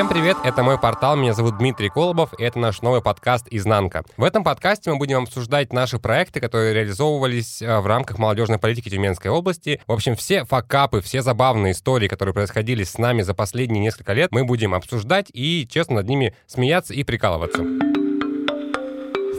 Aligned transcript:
Всем 0.00 0.08
привет, 0.08 0.38
это 0.44 0.62
мой 0.62 0.78
портал, 0.78 1.14
меня 1.14 1.34
зовут 1.34 1.58
Дмитрий 1.58 1.90
Колобов, 1.90 2.32
и 2.38 2.42
это 2.42 2.58
наш 2.58 2.80
новый 2.80 3.02
подкаст 3.02 3.48
«Изнанка». 3.50 4.02
В 4.16 4.24
этом 4.24 4.44
подкасте 4.44 4.90
мы 4.90 4.96
будем 4.96 5.24
обсуждать 5.24 5.74
наши 5.74 5.98
проекты, 5.98 6.40
которые 6.40 6.72
реализовывались 6.72 7.60
э, 7.60 7.80
в 7.80 7.86
рамках 7.86 8.18
молодежной 8.18 8.56
политики 8.58 8.88
Тюменской 8.88 9.30
области. 9.30 9.78
В 9.86 9.92
общем, 9.92 10.16
все 10.16 10.46
факапы, 10.46 11.02
все 11.02 11.20
забавные 11.20 11.72
истории, 11.72 12.08
которые 12.08 12.32
происходили 12.32 12.82
с 12.82 12.96
нами 12.96 13.20
за 13.20 13.34
последние 13.34 13.82
несколько 13.82 14.14
лет, 14.14 14.32
мы 14.32 14.46
будем 14.46 14.72
обсуждать 14.72 15.26
и, 15.34 15.68
честно, 15.70 15.96
над 15.96 16.08
ними 16.08 16.34
смеяться 16.46 16.94
и 16.94 17.04
прикалываться. 17.04 17.89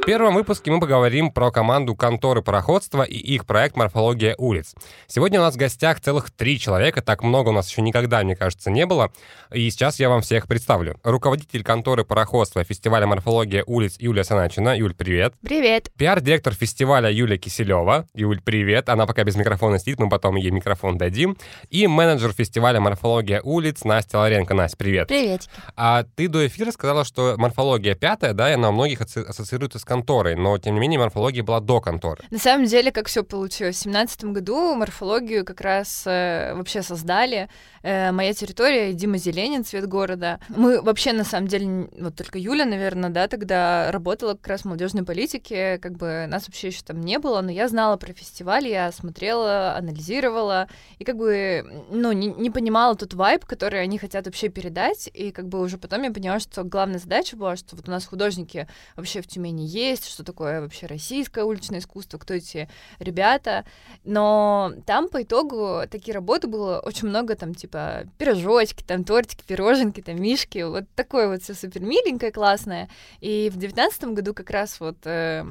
В 0.01 0.03
первом 0.03 0.33
выпуске 0.33 0.71
мы 0.71 0.79
поговорим 0.79 1.29
про 1.31 1.51
команду 1.51 1.95
конторы 1.95 2.41
пароходства 2.41 3.03
и 3.03 3.17
их 3.17 3.45
проект 3.45 3.75
«Морфология 3.75 4.33
улиц». 4.39 4.73
Сегодня 5.05 5.39
у 5.39 5.43
нас 5.43 5.53
в 5.53 5.57
гостях 5.57 5.99
целых 5.99 6.31
три 6.31 6.59
человека, 6.59 7.03
так 7.03 7.21
много 7.21 7.49
у 7.49 7.51
нас 7.51 7.69
еще 7.69 7.83
никогда, 7.83 8.23
мне 8.23 8.35
кажется, 8.35 8.71
не 8.71 8.87
было. 8.87 9.11
И 9.53 9.69
сейчас 9.69 9.99
я 9.99 10.09
вам 10.09 10.21
всех 10.21 10.47
представлю. 10.47 10.99
Руководитель 11.03 11.63
конторы 11.63 12.03
пароходства 12.03 12.63
фестиваля 12.63 13.05
«Морфология 13.05 13.63
улиц» 13.67 13.97
Юлия 13.99 14.23
Саначина. 14.23 14.75
Юль, 14.75 14.95
привет. 14.95 15.35
Привет. 15.43 15.91
Пиар-директор 15.95 16.55
фестиваля 16.55 17.11
Юлия 17.11 17.37
Киселева. 17.37 18.07
Юль, 18.15 18.41
привет. 18.41 18.89
Она 18.89 19.05
пока 19.05 19.23
без 19.23 19.35
микрофона 19.35 19.77
сидит, 19.77 19.99
мы 19.99 20.09
потом 20.09 20.35
ей 20.35 20.49
микрофон 20.49 20.97
дадим. 20.97 21.37
И 21.69 21.85
менеджер 21.85 22.33
фестиваля 22.33 22.79
«Морфология 22.79 23.39
улиц» 23.43 23.83
Настя 23.83 24.17
Ларенко. 24.17 24.55
Настя, 24.55 24.77
привет. 24.77 25.09
Привет. 25.09 25.47
А 25.75 26.05
ты 26.15 26.27
до 26.27 26.47
эфира 26.47 26.71
сказала, 26.71 27.05
что 27.05 27.35
морфология 27.37 27.93
пятая, 27.93 28.33
да, 28.33 28.49
и 28.49 28.55
она 28.55 28.69
у 28.69 28.71
многих 28.71 29.01
ассоциируется 29.01 29.77
с 29.77 29.90
конторой, 29.91 30.35
но 30.35 30.57
тем 30.57 30.75
не 30.75 30.79
менее 30.79 30.99
морфология 30.99 31.43
была 31.43 31.59
до 31.59 31.81
конторы. 31.81 32.23
На 32.31 32.37
самом 32.37 32.65
деле, 32.65 32.93
как 32.93 33.07
все 33.07 33.25
получилось. 33.25 33.75
В 33.75 33.79
семнадцатом 33.79 34.31
году 34.31 34.73
морфологию 34.73 35.43
как 35.43 35.59
раз 35.59 36.03
э, 36.05 36.53
вообще 36.55 36.81
создали. 36.81 37.49
Э, 37.83 38.13
моя 38.13 38.33
территория, 38.33 38.93
Дима 38.93 39.17
Зеленин, 39.17 39.65
цвет 39.65 39.89
города. 39.89 40.39
Мы 40.47 40.81
вообще, 40.81 41.11
на 41.11 41.25
самом 41.25 41.47
деле, 41.47 41.89
вот 41.99 42.15
только 42.15 42.39
Юля, 42.39 42.63
наверное, 42.63 43.09
да, 43.09 43.27
тогда 43.27 43.91
работала 43.91 44.35
как 44.35 44.47
раз 44.47 44.61
в 44.61 44.65
молодежной 44.65 45.03
политике, 45.03 45.77
как 45.79 45.97
бы 45.97 46.25
нас 46.29 46.47
вообще 46.47 46.67
еще 46.67 46.83
там 46.83 47.01
не 47.01 47.19
было, 47.19 47.41
но 47.41 47.51
я 47.51 47.67
знала 47.67 47.97
про 47.97 48.13
фестиваль, 48.13 48.69
я 48.69 48.93
смотрела, 48.93 49.75
анализировала, 49.75 50.69
и 50.99 51.03
как 51.03 51.17
бы, 51.17 51.83
ну, 51.89 52.13
не, 52.13 52.27
не 52.27 52.49
понимала 52.49 52.95
тот 52.95 53.13
вайб, 53.13 53.45
который 53.45 53.81
они 53.81 53.97
хотят 53.97 54.25
вообще 54.25 54.47
передать, 54.47 55.09
и 55.13 55.31
как 55.31 55.49
бы 55.49 55.59
уже 55.59 55.77
потом 55.77 56.03
я 56.03 56.11
поняла, 56.11 56.39
что 56.39 56.63
главная 56.63 56.99
задача 56.99 57.35
была, 57.35 57.57
что 57.57 57.75
вот 57.75 57.89
у 57.89 57.91
нас 57.91 58.05
художники 58.05 58.69
вообще 58.95 59.21
в 59.21 59.27
Тюмени 59.27 59.65
есть, 59.65 59.80
что 59.89 60.23
такое 60.23 60.61
вообще 60.61 60.85
российское 60.85 61.43
уличное 61.43 61.79
искусство, 61.79 62.17
кто 62.17 62.33
эти 62.33 62.69
ребята, 62.99 63.65
но 64.03 64.73
там 64.85 65.09
по 65.09 65.23
итогу 65.23 65.81
такие 65.89 66.13
работы 66.13 66.47
было 66.47 66.79
очень 66.79 67.07
много 67.07 67.35
там 67.35 67.53
типа 67.53 68.03
пирожочки, 68.17 68.83
там 68.83 69.03
тортики, 69.03 69.43
пироженки, 69.45 70.01
там 70.01 70.21
мишки, 70.21 70.63
вот 70.63 70.85
такое 70.95 71.27
вот 71.27 71.43
все 71.43 71.53
супер 71.53 71.81
миленькое, 71.81 72.31
классное. 72.31 72.89
И 73.19 73.49
в 73.49 73.57
девятнадцатом 73.57 74.13
году 74.13 74.33
как 74.33 74.49
раз 74.49 74.79
вот 74.79 74.97
э, 75.05 75.45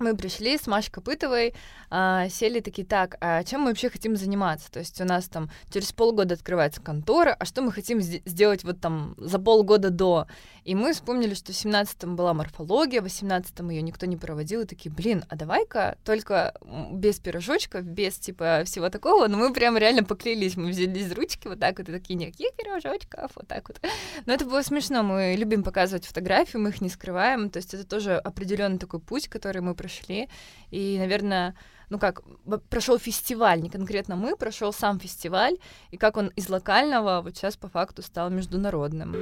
мы 0.00 0.16
пришли 0.16 0.56
с 0.56 0.66
Машей 0.66 0.90
Копытовой, 0.90 1.54
а, 1.90 2.28
сели 2.28 2.60
такие, 2.60 2.86
так, 2.86 3.16
а 3.20 3.44
чем 3.44 3.62
мы 3.62 3.68
вообще 3.68 3.90
хотим 3.90 4.16
заниматься? 4.16 4.70
То 4.70 4.78
есть 4.78 5.00
у 5.00 5.04
нас 5.04 5.28
там 5.28 5.50
через 5.72 5.92
полгода 5.92 6.34
открывается 6.34 6.80
контора, 6.80 7.36
а 7.38 7.44
что 7.44 7.62
мы 7.62 7.70
хотим 7.70 8.00
сделать 8.00 8.64
вот 8.64 8.80
там 8.80 9.14
за 9.18 9.38
полгода 9.38 9.90
до? 9.90 10.26
И 10.64 10.74
мы 10.74 10.92
вспомнили, 10.92 11.34
что 11.34 11.52
в 11.52 11.56
17-м 11.56 12.16
была 12.16 12.34
морфология, 12.34 13.02
в 13.02 13.06
18-м 13.06 13.70
ее 13.70 13.82
никто 13.82 14.06
не 14.06 14.16
проводил, 14.16 14.62
и 14.62 14.66
такие, 14.66 14.90
блин, 14.90 15.24
а 15.28 15.36
давай-ка 15.36 15.98
только 16.04 16.54
без 16.92 17.18
пирожочков, 17.18 17.84
без 17.84 18.18
типа 18.18 18.62
всего 18.64 18.88
такого, 18.88 19.26
но 19.26 19.36
мы 19.36 19.52
прям 19.52 19.76
реально 19.76 20.04
поклялись, 20.04 20.56
мы 20.56 20.70
взялись 20.70 21.12
ручки 21.12 21.48
вот 21.48 21.60
так 21.60 21.78
вот, 21.78 21.88
и 21.88 21.92
такие, 21.92 22.14
никаких 22.14 22.54
пирожочков, 22.56 23.32
вот 23.34 23.48
так 23.48 23.68
вот. 23.68 23.80
Но 24.26 24.32
это 24.32 24.44
было 24.44 24.62
смешно, 24.62 25.02
мы 25.02 25.34
любим 25.36 25.62
показывать 25.62 26.06
фотографии, 26.06 26.56
мы 26.56 26.70
их 26.70 26.80
не 26.80 26.88
скрываем, 26.88 27.50
то 27.50 27.58
есть 27.58 27.74
это 27.74 27.84
тоже 27.84 28.16
определенный 28.16 28.78
такой 28.78 29.00
путь, 29.00 29.28
который 29.28 29.60
мы 29.62 29.74
прошли, 29.74 29.89
и, 30.70 30.96
наверное, 30.98 31.54
ну 31.90 31.98
как, 31.98 32.22
прошел 32.68 32.98
фестиваль, 32.98 33.60
не 33.60 33.68
конкретно 33.68 34.16
мы, 34.16 34.36
прошел 34.36 34.72
сам 34.72 35.00
фестиваль, 35.00 35.56
и 35.90 35.96
как 35.96 36.16
он 36.16 36.28
из 36.36 36.48
локального 36.48 37.20
вот 37.22 37.36
сейчас 37.36 37.56
по 37.56 37.68
факту 37.68 38.02
стал 38.02 38.30
международным. 38.30 39.12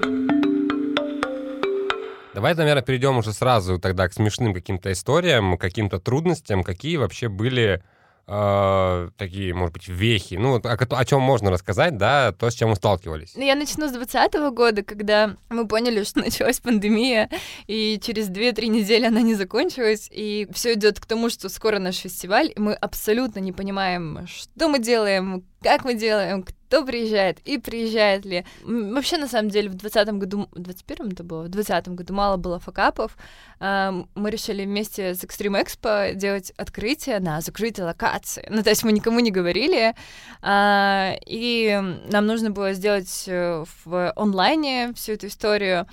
Давай, 2.35 2.55
наверное, 2.55 2.83
перейдем 2.83 3.17
уже 3.17 3.33
сразу 3.33 3.79
тогда 3.79 4.09
к 4.09 4.13
смешным 4.13 4.55
каким-то 4.55 4.93
историям, 4.93 5.59
каким-то 5.59 5.99
трудностям, 5.99 6.63
какие 6.63 6.97
вообще 6.97 7.29
были 7.29 7.83
э, 8.29 9.11
такие, 9.17 9.55
может 9.55 9.73
быть, 9.73 9.89
вехи, 9.89 10.35
ну, 10.35 10.57
о, 10.57 10.61
о 10.61 11.05
чем 11.05 11.21
можно 11.23 11.51
рассказать, 11.51 11.97
да, 11.97 12.33
то, 12.33 12.51
с 12.51 12.55
чем 12.55 12.71
мы 12.71 12.77
сталкивались? 12.77 13.33
Ну, 13.35 13.43
я 13.43 13.55
начну 13.55 13.89
с 13.89 13.93
2020 13.93 14.55
года, 14.55 14.83
когда 14.83 15.37
мы 15.49 15.67
поняли, 15.67 16.05
что 16.05 16.21
началась 16.25 16.61
пандемия, 16.61 17.31
и 17.67 17.99
через 18.03 18.29
2-3 18.29 18.67
недели 18.67 19.07
она 19.07 19.23
не 19.23 19.35
закончилась, 19.35 20.09
и 20.13 20.47
все 20.53 20.75
идет 20.75 21.01
к 21.01 21.07
тому, 21.07 21.31
что 21.31 21.49
скоро 21.49 21.79
наш 21.79 21.97
фестиваль, 21.97 22.53
и 22.55 22.61
мы 22.61 22.75
абсолютно 22.75 23.41
не 23.41 23.53
понимаем, 23.53 24.27
что 24.27 24.69
мы 24.69 24.79
делаем, 24.79 25.45
как 25.63 25.85
мы 25.85 25.95
делаем, 25.95 26.43
кто 26.43 26.85
приезжает 26.85 27.39
и 27.47 27.59
приезжает 27.59 28.25
ли. 28.25 28.45
Вообще, 28.63 29.17
на 29.17 29.27
самом 29.27 29.49
деле, 29.49 29.71
в 29.71 29.75
2020 29.75 30.15
году, 30.19 30.49
в 30.53 30.59
21 30.59 31.13
это 31.13 31.25
было, 31.25 31.43
в 31.45 31.49
2020 31.49 31.89
году 31.95 32.15
мало 32.15 32.37
было 32.37 32.61
факапов. 32.61 33.17
Мы 33.61 34.31
решили 34.31 34.65
вместе 34.65 35.15
с 35.15 35.25
Extreme 35.25 35.65
Expo 35.65 36.15
делать 36.15 36.53
открытие 36.57 37.21
на 37.21 37.41
закрытой 37.41 37.81
локации. 37.81 38.47
Ну, 38.51 38.63
то 38.63 38.71
есть 38.71 38.85
мы 38.85 38.93
никому 38.93 39.21
не 39.21 39.31
говорили, 39.31 39.95
а, 40.43 41.15
и 41.27 41.81
нам 42.11 42.27
нужно 42.27 42.51
было 42.51 42.73
сделать 42.75 43.25
э, 43.27 43.65
в 43.85 44.13
онлайне 44.15 44.93
всю 44.95 45.13
эту 45.13 45.27
историю. 45.27 45.87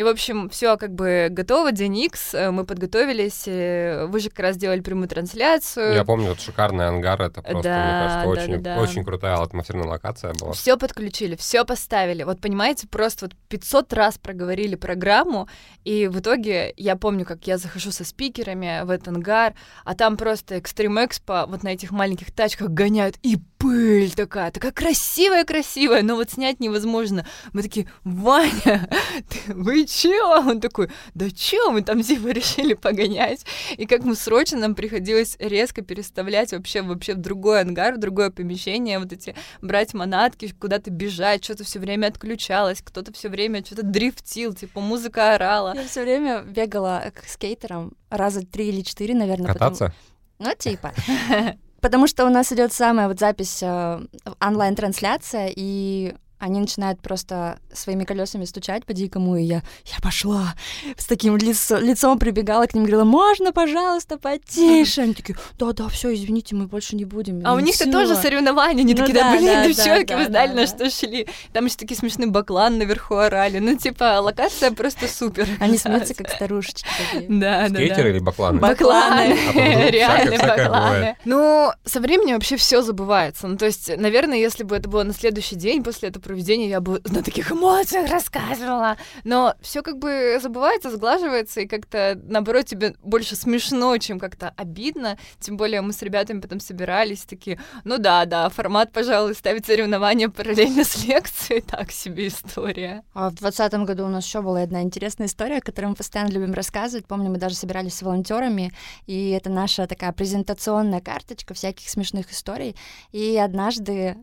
И, 0.00 0.02
в 0.02 0.08
общем, 0.08 0.48
все 0.48 0.78
как 0.78 0.94
бы 0.94 1.28
готово, 1.30 1.72
день 1.72 1.98
X, 1.98 2.32
э, 2.32 2.50
мы 2.50 2.64
подготовились, 2.64 3.42
э, 3.46 4.06
вы 4.06 4.20
же 4.20 4.30
как 4.30 4.38
раз 4.38 4.56
делали 4.56 4.80
прямую 4.80 5.08
трансляцию. 5.08 5.92
Я 5.92 6.06
помню, 6.06 6.30
вот 6.30 6.40
шикарный 6.40 6.88
ангар, 6.88 7.20
это 7.20 7.42
просто, 7.42 7.62
да, 7.62 7.84
мне 7.84 7.92
кажется, 7.92 8.22
да, 8.22 8.26
очень, 8.26 8.62
да, 8.62 8.76
да. 8.76 8.80
очень 8.80 9.04
крутая 9.04 9.36
атмосферная 9.36 9.86
локация 9.86 10.32
была. 10.40 10.52
Все 10.52 10.78
подключили, 10.78 11.36
все 11.36 11.66
поставили. 11.66 12.22
Вот 12.22 12.40
понимаете, 12.40 12.88
просто 12.88 13.26
вот 13.26 13.34
500 13.50 13.92
раз 13.92 14.16
проговорили 14.16 14.74
программу, 14.74 15.50
и 15.84 16.06
в 16.06 16.20
итоге 16.20 16.72
я 16.78 16.96
помню, 16.96 17.26
как 17.26 17.46
я 17.46 17.58
захожу 17.58 17.92
со 17.92 18.06
спикерами 18.06 18.82
в 18.84 18.88
этот 18.88 19.08
ангар, 19.08 19.52
а 19.84 19.94
там 19.94 20.16
просто 20.16 20.56
Extreme 20.56 21.10
Expo 21.10 21.46
вот 21.46 21.62
на 21.62 21.68
этих 21.68 21.90
маленьких 21.90 22.32
тачках 22.32 22.70
гоняют, 22.70 23.16
и 23.22 23.36
пыль 23.60 24.10
такая, 24.12 24.50
такая 24.50 24.72
красивая-красивая, 24.72 26.02
но 26.02 26.16
вот 26.16 26.30
снять 26.30 26.60
невозможно. 26.60 27.26
Мы 27.52 27.62
такие, 27.62 27.86
Ваня, 28.04 28.88
ты, 29.28 29.52
вы 29.52 29.86
чё? 29.86 30.40
Он 30.40 30.60
такой, 30.60 30.90
да 31.14 31.30
чё, 31.30 31.70
мы 31.70 31.82
там 31.82 32.02
типа 32.02 32.28
решили 32.28 32.72
погонять. 32.74 33.44
И 33.76 33.86
как 33.86 34.02
мы 34.02 34.16
срочно 34.16 34.58
нам 34.58 34.74
приходилось 34.74 35.36
резко 35.38 35.82
переставлять 35.82 36.52
вообще, 36.52 36.80
вообще 36.80 37.14
в 37.14 37.18
другой 37.18 37.60
ангар, 37.60 37.94
в 37.94 37.98
другое 37.98 38.30
помещение, 38.30 38.98
вот 38.98 39.12
эти 39.12 39.36
брать 39.60 39.92
манатки, 39.92 40.52
куда-то 40.58 40.90
бежать, 40.90 41.44
что-то 41.44 41.64
все 41.64 41.78
время 41.78 42.06
отключалось, 42.06 42.80
кто-то 42.82 43.12
все 43.12 43.28
время 43.28 43.62
что-то 43.64 43.82
дрифтил, 43.82 44.54
типа 44.54 44.80
музыка 44.80 45.34
орала. 45.34 45.74
Я 45.76 45.86
все 45.86 46.02
время 46.02 46.42
бегала 46.42 47.12
к 47.14 47.28
скейтерам 47.28 47.92
раза 48.08 48.40
три 48.40 48.70
или 48.70 48.80
четыре, 48.80 49.14
наверное. 49.14 49.52
Кататься? 49.52 49.92
Потом... 50.38 50.48
Ну, 50.48 50.54
типа. 50.56 50.94
Потому 51.80 52.06
что 52.06 52.26
у 52.26 52.28
нас 52.28 52.52
идет 52.52 52.72
самая 52.72 53.08
вот 53.08 53.18
запись 53.18 53.62
э, 53.62 54.00
онлайн-трансляция, 54.40 55.52
и 55.54 56.14
они 56.40 56.58
начинают 56.58 57.00
просто 57.00 57.58
своими 57.72 58.04
колесами 58.04 58.46
стучать 58.46 58.86
по 58.86 58.94
дикому, 58.94 59.36
и 59.36 59.42
я, 59.42 59.62
я 59.84 60.00
пошла 60.02 60.54
с 60.96 61.04
таким 61.04 61.36
лицо, 61.36 61.78
лицом 61.78 62.18
прибегала 62.18 62.66
к 62.66 62.74
ним, 62.74 62.84
говорила, 62.84 63.04
можно, 63.04 63.52
пожалуйста, 63.52 64.16
потише? 64.18 65.02
Они 65.02 65.14
такие, 65.14 65.36
да-да, 65.58 65.88
все, 65.88 66.14
извините, 66.14 66.56
мы 66.56 66.66
больше 66.66 66.96
не 66.96 67.04
будем. 67.04 67.42
А 67.44 67.52
у 67.52 67.58
них-то 67.58 67.90
тоже 67.92 68.16
соревнования, 68.16 68.82
они 68.82 68.94
ну, 68.94 69.00
такие, 69.00 69.14
да, 69.14 69.36
блин, 69.36 69.46
да, 69.46 69.68
девчонки, 69.68 70.12
да, 70.12 70.16
вы 70.16 70.24
знали, 70.24 70.48
да, 70.48 70.54
на 70.54 70.60
да. 70.62 70.66
что 70.66 70.90
шли. 70.90 71.28
Там 71.52 71.66
еще 71.66 71.76
такие 71.76 71.96
смешные 71.96 72.28
баклан 72.28 72.78
наверху 72.78 73.16
орали, 73.16 73.58
ну, 73.58 73.76
типа, 73.76 74.20
локация 74.20 74.70
просто 74.70 75.08
супер. 75.08 75.46
Они 75.60 75.76
смеются, 75.76 76.14
как 76.14 76.30
старушечки. 76.30 76.88
Да, 77.40 77.68
да, 77.68 77.74
Скейтеры 77.76 78.10
или 78.10 78.18
бакланы? 78.18 78.60
Бакланы, 78.60 79.36
а 79.54 79.90
реально 79.90 80.38
бакланы. 80.38 81.16
Ну, 81.24 81.70
со 81.84 82.00
временем 82.00 82.34
вообще 82.34 82.56
все 82.56 82.82
забывается. 82.82 83.46
Ну, 83.46 83.56
то 83.56 83.66
есть, 83.66 83.94
наверное, 83.96 84.38
если 84.38 84.64
бы 84.64 84.76
это 84.76 84.88
было 84.88 85.02
на 85.02 85.12
следующий 85.12 85.56
день 85.56 85.82
после 85.82 86.08
этого 86.08 86.22
проведения 86.30 86.68
я 86.68 86.80
бы 86.80 87.02
на 87.06 87.24
таких 87.24 87.50
эмоциях 87.50 88.08
рассказывала. 88.08 88.96
Но 89.24 89.54
все 89.60 89.82
как 89.82 89.98
бы 89.98 90.38
забывается, 90.40 90.90
сглаживается, 90.90 91.62
и 91.62 91.66
как-то, 91.66 92.16
наоборот, 92.22 92.66
тебе 92.66 92.94
больше 93.02 93.34
смешно, 93.34 93.98
чем 93.98 94.20
как-то 94.20 94.54
обидно. 94.56 95.18
Тем 95.40 95.56
более 95.56 95.80
мы 95.80 95.92
с 95.92 96.02
ребятами 96.02 96.40
потом 96.40 96.60
собирались, 96.60 97.24
такие, 97.24 97.58
ну 97.82 97.98
да, 97.98 98.26
да, 98.26 98.48
формат, 98.48 98.92
пожалуй, 98.92 99.34
ставить 99.34 99.66
соревнования 99.66 100.28
параллельно 100.28 100.84
с 100.84 101.04
лекцией, 101.04 101.62
так 101.62 101.90
себе 101.90 102.28
история. 102.28 103.02
А 103.12 103.30
в 103.30 103.34
двадцатом 103.34 103.84
году 103.84 104.04
у 104.04 104.08
нас 104.08 104.24
еще 104.24 104.40
была 104.40 104.62
одна 104.62 104.82
интересная 104.82 105.26
история, 105.26 105.60
которую 105.60 105.90
мы 105.90 105.96
постоянно 105.96 106.30
любим 106.30 106.54
рассказывать. 106.54 107.06
Помню, 107.06 107.30
мы 107.30 107.38
даже 107.38 107.56
собирались 107.56 107.94
с 107.94 108.02
волонтерами, 108.02 108.72
и 109.06 109.30
это 109.30 109.50
наша 109.50 109.88
такая 109.88 110.12
презентационная 110.12 111.00
карточка 111.00 111.54
всяких 111.54 111.88
смешных 111.88 112.30
историй. 112.30 112.76
И 113.10 113.36
однажды 113.36 114.16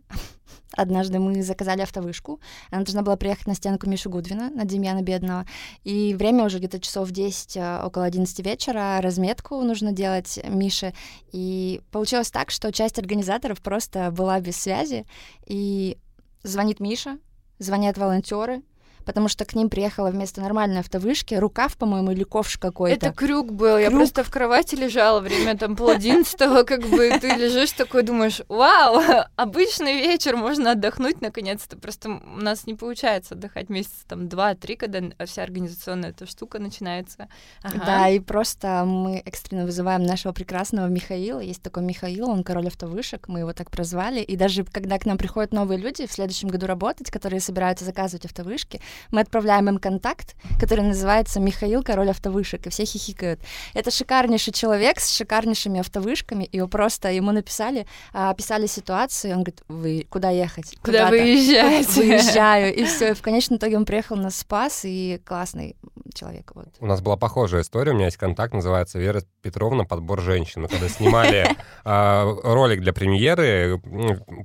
однажды 0.71 1.19
мы 1.19 1.41
заказали 1.43 1.81
автовышку. 1.81 2.39
Она 2.71 2.83
должна 2.83 3.01
была 3.01 3.15
приехать 3.15 3.47
на 3.47 3.55
стенку 3.55 3.89
Миши 3.89 4.09
Гудвина, 4.09 4.49
на 4.49 4.65
Демьяна 4.65 5.01
Бедного. 5.01 5.45
И 5.83 6.13
время 6.13 6.45
уже 6.45 6.59
где-то 6.59 6.79
часов 6.79 7.11
10, 7.11 7.57
э, 7.57 7.81
около 7.83 8.05
11 8.05 8.39
вечера. 8.39 8.99
Разметку 9.01 9.61
нужно 9.61 9.91
делать 9.91 10.39
Мише. 10.43 10.93
И 11.31 11.81
получилось 11.91 12.31
так, 12.31 12.51
что 12.51 12.71
часть 12.71 12.99
организаторов 12.99 13.61
просто 13.61 14.11
была 14.11 14.39
без 14.39 14.57
связи. 14.57 15.05
И 15.45 15.97
звонит 16.43 16.79
Миша, 16.79 17.17
звонят 17.59 17.97
волонтеры, 17.97 18.61
потому 19.07 19.29
что 19.29 19.45
к 19.45 19.55
ним 19.55 19.69
приехала 19.69 20.11
вместо 20.11 20.41
нормальной 20.41 20.81
автовышки 20.81 21.33
рукав, 21.33 21.77
по-моему, 21.77 22.11
или 22.11 22.23
ковш 22.23 22.57
какой-то. 22.57 23.07
Это 23.07 23.15
крюк 23.15 23.53
был. 23.53 23.77
Крюк. 23.77 23.79
Я 23.79 23.89
просто 23.89 24.23
в 24.23 24.29
кровати 24.29 24.75
лежала 24.75 25.21
время 25.21 25.57
там 25.57 25.77
пол 25.77 25.91
одиннадцатого, 25.91 26.63
как 26.63 26.81
бы 26.81 27.17
ты 27.21 27.29
лежишь 27.29 27.71
такой, 27.71 28.03
думаешь, 28.03 28.41
вау, 28.49 29.01
обычный 29.37 29.93
вечер, 29.93 30.35
можно 30.35 30.71
отдохнуть 30.71 31.21
наконец-то. 31.21 31.77
Просто 31.77 32.09
у 32.09 32.41
нас 32.41 32.67
не 32.67 32.75
получается 32.75 33.35
отдыхать 33.35 33.69
месяца 33.69 34.05
там 34.07 34.27
два-три, 34.27 34.75
когда 34.75 34.99
вся 35.25 35.43
организационная 35.43 36.09
эта 36.09 36.25
штука 36.25 36.59
начинается. 36.59 37.29
Ага. 37.63 37.83
Да, 37.85 38.09
и 38.09 38.19
просто 38.19 38.83
мы 38.85 39.21
экстренно 39.25 39.63
вызываем 39.63 40.03
нашего 40.03 40.33
прекрасного 40.33 40.87
Михаила. 40.87 41.39
Есть 41.39 41.61
такой 41.61 41.83
Михаил, 41.83 42.29
он 42.29 42.43
король 42.43 42.67
автовышек, 42.67 43.29
мы 43.29 43.39
его 43.39 43.53
так 43.53 43.71
прозвали. 43.71 44.19
И 44.19 44.35
даже 44.35 44.65
когда 44.65 44.99
к 44.99 45.05
нам 45.05 45.17
приходят 45.17 45.53
новые 45.53 45.79
люди 45.79 46.05
в 46.05 46.11
следующем 46.11 46.49
году 46.49 46.67
работать, 46.67 47.09
которые 47.09 47.39
собираются 47.39 47.85
заказывать 47.85 48.25
автовышки, 48.25 48.81
мы 49.11 49.21
отправляем 49.21 49.69
им 49.69 49.77
контакт, 49.77 50.35
который 50.59 50.83
называется 50.83 51.39
Михаил, 51.39 51.83
король 51.83 52.09
автовышек, 52.09 52.67
и 52.67 52.69
все 52.69 52.85
хихикают. 52.85 53.39
Это 53.73 53.91
шикарнейший 53.91 54.53
человек 54.53 54.99
с 54.99 55.15
шикарнейшими 55.15 55.79
автовышками, 55.79 56.45
и 56.45 56.57
его 56.57 56.67
просто 56.67 57.11
ему 57.11 57.31
написали, 57.31 57.87
а, 58.13 58.29
описали 58.29 58.67
ситуацию, 58.67 59.33
он 59.33 59.43
говорит, 59.43 59.61
вы 59.67 60.07
куда 60.09 60.29
ехать? 60.29 60.77
Куда 60.81 61.09
выезжаете? 61.09 62.01
Выезжаю, 62.01 62.73
и 62.73 62.85
все. 62.85 63.13
В 63.13 63.21
конечном 63.21 63.57
итоге 63.57 63.77
он 63.77 63.85
приехал 63.85 64.15
на 64.15 64.29
спас, 64.29 64.81
и 64.83 65.21
классный 65.25 65.75
человек. 66.17 66.51
Вот. 66.55 66.67
У 66.79 66.85
нас 66.85 67.01
была 67.01 67.17
похожая 67.17 67.61
история, 67.61 67.91
у 67.91 67.95
меня 67.95 68.05
есть 68.05 68.17
контакт, 68.17 68.53
называется 68.53 68.99
Вера 68.99 69.21
Петровна 69.41 69.83
«Подбор 69.83 70.21
женщин». 70.21 70.63
Мы 70.63 70.67
когда 70.67 70.89
снимали 70.89 71.47
а, 71.83 72.25
ролик 72.43 72.81
для 72.81 72.93
премьеры 72.93 73.79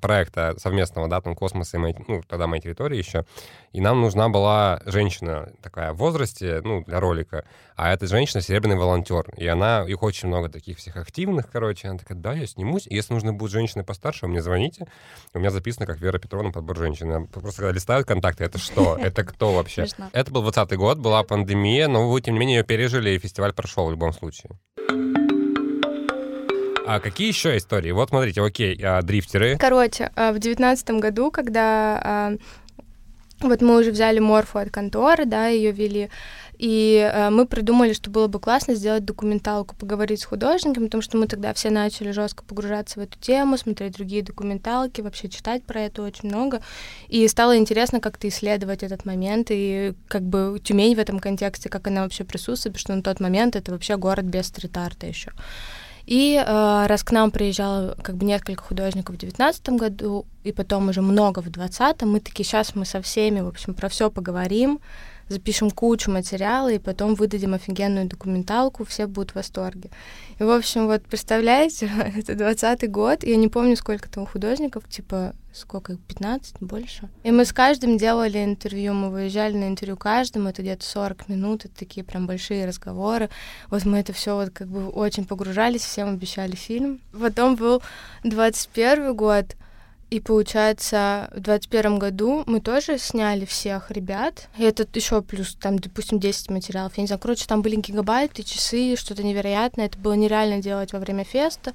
проекта 0.00 0.54
совместного, 0.58 1.08
да, 1.08 1.20
там 1.20 1.34
«Космос» 1.34 1.74
и 1.74 1.78
ну, 1.78 2.22
тогда 2.28 2.46
«Моя 2.46 2.60
территория» 2.60 2.98
еще, 2.98 3.24
и 3.72 3.80
нам 3.80 4.00
нужна 4.00 4.28
была 4.28 4.80
женщина 4.86 5.52
такая 5.62 5.92
в 5.92 5.96
возрасте, 5.96 6.60
ну, 6.62 6.84
для 6.84 7.00
ролика, 7.00 7.44
а 7.76 7.92
эта 7.92 8.06
женщина 8.06 8.42
серебряный 8.42 8.76
волонтер, 8.76 9.32
и 9.36 9.46
она, 9.46 9.84
их 9.86 10.02
очень 10.02 10.28
много 10.28 10.48
таких 10.48 10.78
всех 10.78 10.96
активных, 10.96 11.50
короче, 11.50 11.88
она 11.88 11.98
такая, 11.98 12.18
да, 12.18 12.34
я 12.34 12.46
снимусь, 12.46 12.86
если 12.88 13.14
нужны 13.14 13.32
будут 13.32 13.52
женщины 13.52 13.82
постарше, 13.82 14.26
вы 14.26 14.32
мне 14.32 14.42
звоните, 14.42 14.86
у 15.34 15.38
меня 15.38 15.50
записано 15.50 15.86
как 15.86 16.00
Вера 16.00 16.18
Петровна 16.18 16.50
подбор 16.52 16.76
женщин. 16.76 17.26
Просто 17.28 17.62
когда 17.62 17.72
листают 17.72 18.06
контакты, 18.06 18.44
это 18.44 18.58
что? 18.58 18.96
Это 18.96 19.24
кто 19.24 19.52
вообще? 19.54 19.86
Это 20.12 20.30
был 20.30 20.42
20 20.42 20.76
год, 20.76 20.98
была 20.98 21.22
пандемия, 21.22 21.61
но 21.88 22.08
вы, 22.08 22.20
тем 22.20 22.34
не 22.34 22.40
менее, 22.40 22.58
ее 22.58 22.64
пережили, 22.64 23.10
и 23.10 23.18
фестиваль 23.18 23.52
прошел 23.52 23.86
в 23.86 23.90
любом 23.90 24.12
случае. 24.12 24.50
А 26.84 27.00
какие 27.00 27.28
еще 27.28 27.56
истории? 27.56 27.92
Вот 27.92 28.08
смотрите, 28.08 28.42
окей, 28.42 28.78
а, 28.82 29.02
дрифтеры. 29.02 29.56
Короче, 29.58 30.10
а, 30.16 30.32
в 30.32 30.38
девятнадцатом 30.38 31.00
году, 31.00 31.30
когда 31.30 32.00
а, 32.04 32.32
вот 33.40 33.62
мы 33.62 33.80
уже 33.80 33.90
взяли 33.90 34.18
морфу 34.18 34.58
от 34.58 34.70
конторы, 34.70 35.24
да, 35.24 35.48
ее 35.48 35.72
вели, 35.72 36.10
и 36.58 37.10
э, 37.12 37.30
мы 37.30 37.46
придумали, 37.46 37.92
что 37.92 38.10
было 38.10 38.28
бы 38.28 38.38
классно 38.38 38.74
сделать 38.74 39.04
документалку, 39.04 39.74
поговорить 39.74 40.20
с 40.20 40.24
художниками, 40.24 40.84
потому 40.84 41.02
что 41.02 41.16
мы 41.16 41.26
тогда 41.26 41.52
все 41.54 41.70
начали 41.70 42.10
жестко 42.10 42.44
погружаться 42.44 43.00
в 43.00 43.02
эту 43.02 43.18
тему, 43.18 43.56
смотреть 43.56 43.94
другие 43.94 44.22
документалки, 44.22 45.00
вообще 45.00 45.28
читать 45.28 45.64
про 45.64 45.80
это 45.80 46.02
очень 46.02 46.28
много. 46.28 46.62
И 47.08 47.26
стало 47.28 47.56
интересно 47.56 48.00
как-то 48.00 48.28
исследовать 48.28 48.82
этот 48.82 49.04
момент 49.04 49.48
и 49.50 49.94
как 50.08 50.22
бы 50.22 50.60
Тюмень 50.62 50.94
в 50.94 50.98
этом 50.98 51.18
контексте, 51.18 51.68
как 51.68 51.86
она 51.86 52.02
вообще 52.02 52.24
присутствует, 52.24 52.74
потому 52.74 52.80
что 52.80 52.94
на 52.96 53.02
тот 53.02 53.20
момент 53.20 53.56
это 53.56 53.72
вообще 53.72 53.96
город 53.96 54.24
без 54.26 54.46
стрит-арта 54.46 55.06
еще. 55.06 55.32
И 56.06 56.34
э, 56.34 56.86
раз 56.86 57.04
к 57.04 57.12
нам 57.12 57.30
приезжало 57.30 57.96
как 58.02 58.16
бы 58.16 58.26
несколько 58.26 58.62
художников 58.62 59.14
в 59.14 59.18
девятнадцатом 59.18 59.76
году, 59.76 60.26
и 60.42 60.52
потом 60.52 60.88
уже 60.88 61.00
много 61.00 61.40
в 61.40 61.50
двадцатом, 61.50 62.12
мы 62.12 62.20
такие, 62.20 62.44
сейчас 62.44 62.74
мы 62.74 62.84
со 62.84 63.00
всеми, 63.00 63.40
в 63.40 63.48
общем, 63.48 63.74
про 63.74 63.88
все 63.88 64.10
поговорим, 64.10 64.80
запишем 65.28 65.70
кучу 65.70 66.10
материала 66.10 66.72
и 66.72 66.78
потом 66.78 67.14
выдадим 67.14 67.54
офигенную 67.54 68.06
документалку, 68.06 68.84
все 68.84 69.06
будут 69.06 69.32
в 69.32 69.34
восторге. 69.36 69.90
И, 70.38 70.44
в 70.44 70.50
общем, 70.50 70.86
вот 70.86 71.02
представляете, 71.02 71.90
это 72.16 72.34
20 72.34 72.90
год, 72.90 73.24
я 73.24 73.36
не 73.36 73.48
помню, 73.48 73.76
сколько 73.76 74.08
там 74.08 74.26
художников, 74.26 74.88
типа, 74.88 75.34
сколько, 75.52 75.96
15, 75.96 76.56
больше. 76.60 77.08
И 77.22 77.30
мы 77.30 77.44
с 77.44 77.52
каждым 77.52 77.98
делали 77.98 78.42
интервью, 78.44 78.94
мы 78.94 79.10
выезжали 79.10 79.54
на 79.54 79.68
интервью 79.68 79.96
каждому, 79.96 80.48
это 80.48 80.62
где-то 80.62 80.84
40 80.84 81.28
минут, 81.28 81.64
это 81.64 81.74
такие 81.78 82.04
прям 82.04 82.26
большие 82.26 82.66
разговоры. 82.66 83.28
Вот 83.68 83.84
мы 83.84 83.98
это 83.98 84.12
все 84.12 84.34
вот 84.34 84.50
как 84.50 84.68
бы 84.68 84.88
очень 84.88 85.24
погружались, 85.24 85.82
всем 85.82 86.08
обещали 86.08 86.56
фильм. 86.56 87.00
Потом 87.12 87.56
был 87.56 87.82
21 88.24 89.14
год, 89.14 89.56
и 90.12 90.20
получается, 90.20 91.30
в 91.34 91.40
двадцать 91.40 91.70
первом 91.70 91.98
году 91.98 92.44
мы 92.44 92.60
тоже 92.60 92.98
сняли 92.98 93.46
всех 93.46 93.90
ребят. 93.90 94.48
И 94.58 94.62
это 94.62 94.86
еще 94.92 95.22
плюс, 95.22 95.54
там, 95.54 95.78
допустим, 95.78 96.20
10 96.20 96.50
материалов. 96.50 96.92
Я 96.98 97.00
не 97.00 97.06
знаю, 97.06 97.18
короче, 97.18 97.46
там 97.46 97.62
были 97.62 97.76
гигабайты, 97.76 98.42
часы, 98.42 98.94
что-то 98.96 99.22
невероятное. 99.22 99.86
Это 99.86 99.98
было 99.98 100.12
нереально 100.12 100.60
делать 100.60 100.92
во 100.92 100.98
время 100.98 101.24
феста. 101.24 101.72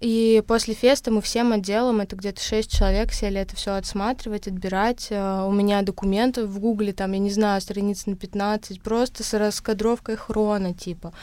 И 0.00 0.42
после 0.46 0.74
феста 0.74 1.10
мы 1.10 1.22
всем 1.22 1.52
отделом, 1.52 2.00
это 2.00 2.16
где-то 2.16 2.42
шесть 2.42 2.70
человек, 2.70 3.12
сели 3.12 3.40
это 3.40 3.56
все 3.56 3.74
отсматривать, 3.74 4.46
отбирать. 4.46 5.06
Э, 5.08 5.44
у 5.46 5.52
меня 5.52 5.80
документы 5.80 6.44
в 6.44 6.58
Гугле, 6.58 6.92
там, 6.92 7.12
я 7.12 7.18
не 7.18 7.30
знаю, 7.30 7.62
страниц 7.62 8.04
на 8.04 8.14
15, 8.14 8.82
просто 8.82 9.24
с 9.24 9.32
раскадровкой 9.32 10.16
хрона, 10.16 10.74
типа. 10.74 11.14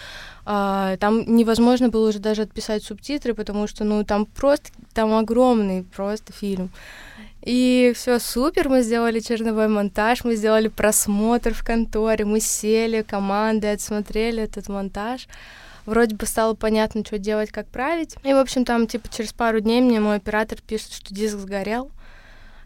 А, 0.45 0.97
там 0.97 1.35
невозможно 1.35 1.89
было 1.89 2.09
уже 2.09 2.17
даже 2.17 2.41
отписать 2.41 2.83
субтитры, 2.83 3.35
потому 3.35 3.67
что, 3.67 3.83
ну, 3.83 4.03
там 4.03 4.25
просто, 4.25 4.69
там 4.93 5.13
огромный 5.13 5.83
просто 5.83 6.33
фильм. 6.33 6.71
И 7.43 7.91
все 7.95 8.19
супер, 8.19 8.69
мы 8.69 8.81
сделали 8.81 9.19
черновой 9.19 9.67
монтаж, 9.67 10.23
мы 10.23 10.35
сделали 10.35 10.69
просмотр 10.69 11.53
в 11.53 11.63
конторе, 11.63 12.25
мы 12.25 12.39
сели 12.39 13.03
командой, 13.03 13.73
отсмотрели 13.73 14.41
этот 14.41 14.67
монтаж 14.67 15.27
вроде 15.85 16.15
бы 16.15 16.25
стало 16.25 16.53
понятно, 16.53 17.03
что 17.05 17.17
делать, 17.17 17.51
как 17.51 17.67
править. 17.67 18.15
И, 18.23 18.33
в 18.33 18.37
общем, 18.37 18.65
там, 18.65 18.87
типа, 18.87 19.07
через 19.09 19.33
пару 19.33 19.59
дней 19.59 19.81
мне 19.81 19.99
мой 19.99 20.17
оператор 20.17 20.59
пишет, 20.61 20.93
что 20.93 21.13
диск 21.13 21.37
сгорел. 21.37 21.91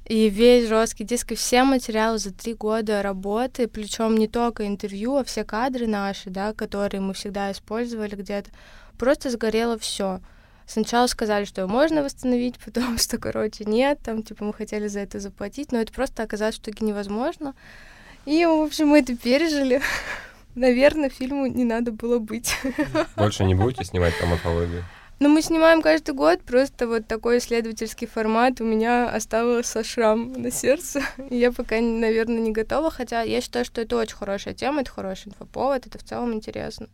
И 0.05 0.29
весь 0.29 0.69
жесткий 0.69 1.03
диск, 1.03 1.33
и 1.33 1.35
все 1.35 1.63
материалы 1.63 2.17
за 2.17 2.31
три 2.31 2.53
года 2.53 3.01
работы, 3.01 3.67
причем 3.67 4.15
не 4.15 4.29
только 4.29 4.65
интервью, 4.65 5.17
а 5.17 5.25
все 5.25 5.43
кадры 5.43 5.85
наши, 5.85 6.29
да, 6.29 6.53
которые 6.53 7.01
мы 7.01 7.13
всегда 7.13 7.51
использовали 7.51 8.15
где-то, 8.15 8.49
просто 8.97 9.29
сгорело 9.29 9.77
все. 9.77 10.21
Сначала 10.65 11.07
сказали, 11.07 11.43
что 11.43 11.67
можно 11.67 12.03
восстановить, 12.03 12.55
потом, 12.65 12.97
что, 12.97 13.17
короче, 13.17 13.65
нет, 13.65 13.99
там, 14.01 14.23
типа, 14.23 14.45
мы 14.45 14.53
хотели 14.53 14.87
за 14.87 15.01
это 15.01 15.19
заплатить, 15.19 15.73
но 15.73 15.79
это 15.79 15.91
просто 15.91 16.23
оказалось 16.23 16.55
в 16.55 16.61
итоге 16.61 16.85
невозможно. 16.85 17.53
И, 18.25 18.45
в 18.45 18.63
общем, 18.63 18.87
мы 18.87 18.99
это 18.99 19.15
пережили. 19.15 19.81
наверное, 20.57 21.09
фильму 21.09 21.45
не 21.45 21.63
надо 21.63 21.91
было 21.91 22.19
быть. 22.19 22.55
Больше 23.15 23.45
не 23.45 23.55
будете 23.55 23.85
снимать 23.85 24.13
там 24.19 24.29
морфологию? 24.29 24.83
Ну, 25.19 25.29
мы 25.29 25.41
снимаем 25.41 25.81
каждый 25.81 26.13
год, 26.13 26.43
просто 26.43 26.87
вот 26.87 27.07
такой 27.07 27.39
исследовательский 27.39 28.05
формат. 28.05 28.61
У 28.61 28.63
меня 28.63 29.09
остался 29.09 29.83
шрам 29.83 30.31
на 30.33 30.51
сердце. 30.51 31.01
Я 31.31 31.51
пока, 31.51 31.81
наверное, 31.81 32.39
не 32.39 32.51
готова, 32.51 32.91
хотя 32.91 33.23
я 33.23 33.41
считаю, 33.41 33.65
что 33.65 33.81
это 33.81 33.97
очень 33.97 34.15
хорошая 34.15 34.53
тема, 34.53 34.81
это 34.81 34.91
хороший 34.91 35.29
инфоповод, 35.29 35.87
это 35.87 35.97
в 35.97 36.03
целом 36.03 36.33
интересно. 36.33 36.87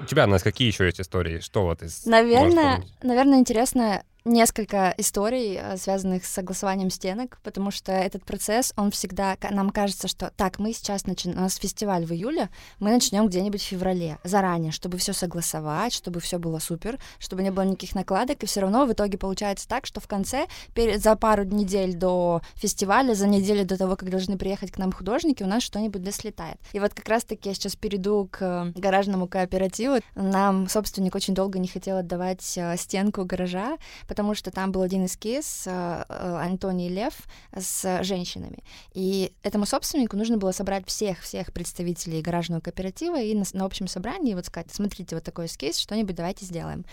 У 0.00 0.04
тебя, 0.06 0.28
Настя, 0.28 0.50
какие 0.50 0.68
еще 0.68 0.84
есть 0.84 1.00
истории? 1.00 1.40
Что 1.40 1.64
вот 1.64 1.82
из... 1.82 2.06
Наверное, 2.06 2.84
наверное, 3.02 3.40
интересно 3.40 4.04
несколько 4.24 4.94
историй, 4.98 5.58
э, 5.60 5.76
связанных 5.76 6.24
с 6.24 6.30
согласованием 6.30 6.90
стенок, 6.90 7.38
потому 7.42 7.70
что 7.70 7.92
этот 7.92 8.24
процесс, 8.24 8.72
он 8.76 8.90
всегда, 8.90 9.36
нам 9.50 9.70
кажется, 9.70 10.08
что 10.08 10.32
так, 10.36 10.58
мы 10.58 10.72
сейчас 10.72 11.06
начнем, 11.06 11.32
у 11.32 11.40
нас 11.40 11.56
фестиваль 11.56 12.04
в 12.04 12.12
июле, 12.12 12.48
мы 12.78 12.90
начнем 12.90 13.26
где-нибудь 13.26 13.60
в 13.62 13.66
феврале, 13.66 14.18
заранее, 14.24 14.72
чтобы 14.72 14.98
все 14.98 15.12
согласовать, 15.12 15.92
чтобы 15.92 16.20
все 16.20 16.38
было 16.38 16.58
супер, 16.58 16.98
чтобы 17.18 17.42
не 17.42 17.50
было 17.50 17.64
никаких 17.64 17.94
накладок, 17.94 18.42
и 18.42 18.46
все 18.46 18.60
равно 18.60 18.86
в 18.86 18.92
итоге 18.92 19.18
получается 19.18 19.68
так, 19.68 19.86
что 19.86 20.00
в 20.00 20.08
конце, 20.08 20.46
перед, 20.74 21.02
за 21.02 21.16
пару 21.16 21.44
недель 21.44 21.94
до 21.94 22.42
фестиваля, 22.54 23.14
за 23.14 23.26
неделю 23.26 23.64
до 23.64 23.76
того, 23.76 23.96
как 23.96 24.10
должны 24.10 24.36
приехать 24.36 24.70
к 24.70 24.78
нам 24.78 24.92
художники, 24.92 25.42
у 25.42 25.46
нас 25.46 25.62
что-нибудь 25.62 26.02
да 26.02 26.12
слетает. 26.12 26.58
И 26.72 26.80
вот 26.80 26.94
как 26.94 27.08
раз-таки 27.08 27.48
я 27.48 27.54
сейчас 27.54 27.76
перейду 27.76 28.28
к 28.30 28.72
гаражному 28.74 29.28
кооперативу. 29.28 29.98
Нам 30.14 30.68
собственник 30.68 31.14
очень 31.14 31.34
долго 31.34 31.58
не 31.58 31.68
хотел 31.68 31.98
отдавать 31.98 32.56
э, 32.56 32.76
стенку 32.76 33.24
гаража, 33.24 33.76
потому 34.10 34.34
что 34.34 34.50
там 34.50 34.72
был 34.72 34.82
один 34.82 35.06
эскиз 35.06 35.68
э, 35.68 35.70
э, 36.08 36.36
Антоний 36.42 36.88
Лев 36.88 37.14
с 37.56 38.02
женщинами. 38.02 38.58
И 38.92 39.32
этому 39.44 39.66
собственнику 39.66 40.16
нужно 40.16 40.36
было 40.36 40.50
собрать 40.50 40.84
всех-всех 40.84 41.52
представителей 41.52 42.20
гаражного 42.20 42.60
кооператива 42.60 43.20
и 43.22 43.36
на, 43.36 43.44
на 43.52 43.64
общем 43.64 43.86
собрании 43.86 44.34
вот 44.34 44.46
сказать, 44.46 44.66
смотрите, 44.72 45.14
вот 45.14 45.22
такой 45.22 45.46
эскиз, 45.46 45.78
что-нибудь 45.78 46.16
давайте 46.16 46.44
сделаем. 46.44 46.84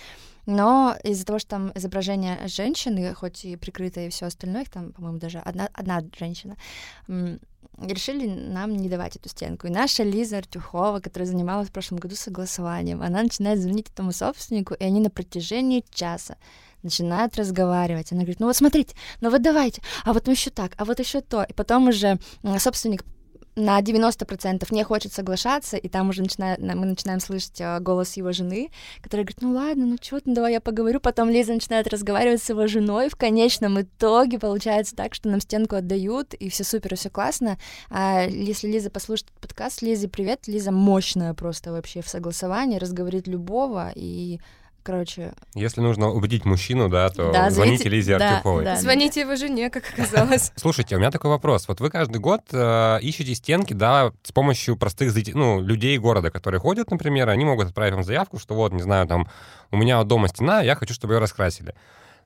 Но 0.46 0.96
из-за 1.04 1.26
того, 1.26 1.40
что 1.40 1.50
там 1.50 1.72
изображение 1.74 2.48
женщины, 2.48 3.16
хоть 3.16 3.46
и 3.46 3.56
прикрытое 3.56 4.08
и 4.08 4.10
все 4.12 4.28
остальное, 4.28 4.62
их 4.62 4.70
там, 4.70 4.94
по-моему, 4.94 5.18
даже 5.18 5.40
одна, 5.40 5.70
одна 5.74 6.04
женщина, 6.20 6.56
решили 7.82 8.28
нам 8.28 8.78
не 8.78 8.90
давать 8.90 9.16
эту 9.16 9.28
стенку. 9.28 9.66
И 9.66 9.72
наша 9.72 10.04
Лиза 10.04 10.38
Артюхова, 10.38 11.00
которая 11.00 11.28
занималась 11.28 11.70
в 11.70 11.72
прошлом 11.72 11.98
году 11.98 12.16
согласованием, 12.16 13.02
она 13.02 13.24
начинает 13.24 13.60
звонить 13.60 13.90
этому 13.90 14.12
собственнику, 14.12 14.76
и 14.76 14.84
они 14.84 15.00
на 15.00 15.10
протяжении 15.10 15.84
часа 15.92 16.38
начинают 16.88 17.36
разговаривать. 17.36 18.12
Она 18.12 18.22
говорит, 18.22 18.40
ну 18.40 18.48
вот 18.48 18.56
смотрите, 18.56 18.96
ну 19.22 19.30
вот 19.30 19.42
давайте, 19.42 19.82
а 20.06 20.14
вот 20.14 20.28
еще 20.28 20.50
так, 20.50 20.72
а 20.78 20.86
вот 20.86 21.00
еще 21.00 21.22
то. 21.22 21.44
И 21.44 21.54
потом 21.54 21.88
уже 21.88 22.20
собственник 22.60 23.04
на 23.58 23.82
90% 23.82 24.68
не 24.70 24.84
хочет 24.84 25.12
соглашаться, 25.12 25.78
и 25.78 25.90
там 25.90 26.10
уже 26.10 26.22
начинает, 26.22 26.60
мы 26.60 26.86
начинаем 26.86 27.20
слышать 27.20 27.60
э, 27.60 27.80
голос 27.80 28.16
его 28.16 28.32
жены, 28.32 28.70
которая 29.02 29.26
говорит, 29.26 29.42
ну 29.42 29.52
ладно, 29.52 29.86
ну 29.88 29.98
чё, 29.98 30.20
ну 30.26 30.36
давай 30.36 30.54
я 30.54 30.62
поговорю. 30.62 31.00
Потом 31.00 31.30
Лиза 31.30 31.54
начинает 31.54 31.88
разговаривать 31.88 32.42
с 32.42 32.50
его 32.50 32.68
женой. 32.68 33.10
В 33.10 33.16
конечном 33.16 33.82
итоге 33.82 34.38
получается 34.38 34.96
так, 34.96 35.16
что 35.16 35.30
нам 35.30 35.42
стенку 35.42 35.76
отдают, 35.76 36.36
и 36.36 36.50
все 36.50 36.64
супер, 36.64 36.96
все 36.96 37.10
классно. 37.10 37.58
А 37.90 38.26
если 38.28 38.68
Лиза 38.68 38.92
послушает 38.92 39.32
подкаст, 39.42 39.82
Лизе 39.82 40.08
привет. 40.08 40.48
Лиза 40.48 40.72
мощная 40.72 41.34
просто 41.34 41.72
вообще 41.72 42.02
в 42.04 42.10
согласовании, 42.10 42.78
разговорит 42.78 43.28
любого, 43.28 43.92
и 43.96 44.40
короче... 44.88 45.34
Если 45.54 45.82
нужно 45.82 46.10
убедить 46.10 46.46
мужчину, 46.46 46.88
да, 46.88 47.10
то 47.10 47.34
да, 47.34 47.50
звоните 47.50 47.90
Лизе 47.90 48.18
да, 48.18 48.30
Артюховой. 48.30 48.64
Да, 48.64 48.78
звоните 48.78 49.20
его 49.22 49.36
жене, 49.36 49.70
как 49.70 49.84
оказалось. 49.94 50.54
Слушайте, 50.56 50.96
у 50.96 51.00
меня 51.00 51.12
такой 51.12 51.30
вопрос. 51.30 51.68
Вот 51.68 51.82
вы 51.82 51.90
каждый 51.90 52.20
год 52.20 52.42
э, 52.54 53.00
ищете 53.02 53.36
стенки, 53.36 53.74
да, 53.74 54.14
с 54.24 54.32
помощью 54.32 54.78
простых 54.78 55.14
ну, 55.36 55.60
людей 55.60 55.98
города, 55.98 56.32
которые 56.32 56.62
ходят, 56.62 56.90
например, 56.90 57.28
они 57.28 57.44
могут 57.44 57.68
отправить 57.68 57.96
вам 57.96 58.06
заявку, 58.06 58.40
что 58.40 58.56
вот, 58.56 58.72
не 58.72 58.82
знаю, 58.82 59.08
там, 59.08 59.28
у 59.72 59.78
меня 59.78 60.02
дома 60.06 60.30
стена, 60.30 60.62
я 60.62 60.76
хочу, 60.76 60.94
чтобы 60.94 61.16
ее 61.16 61.20
раскрасили. 61.20 61.76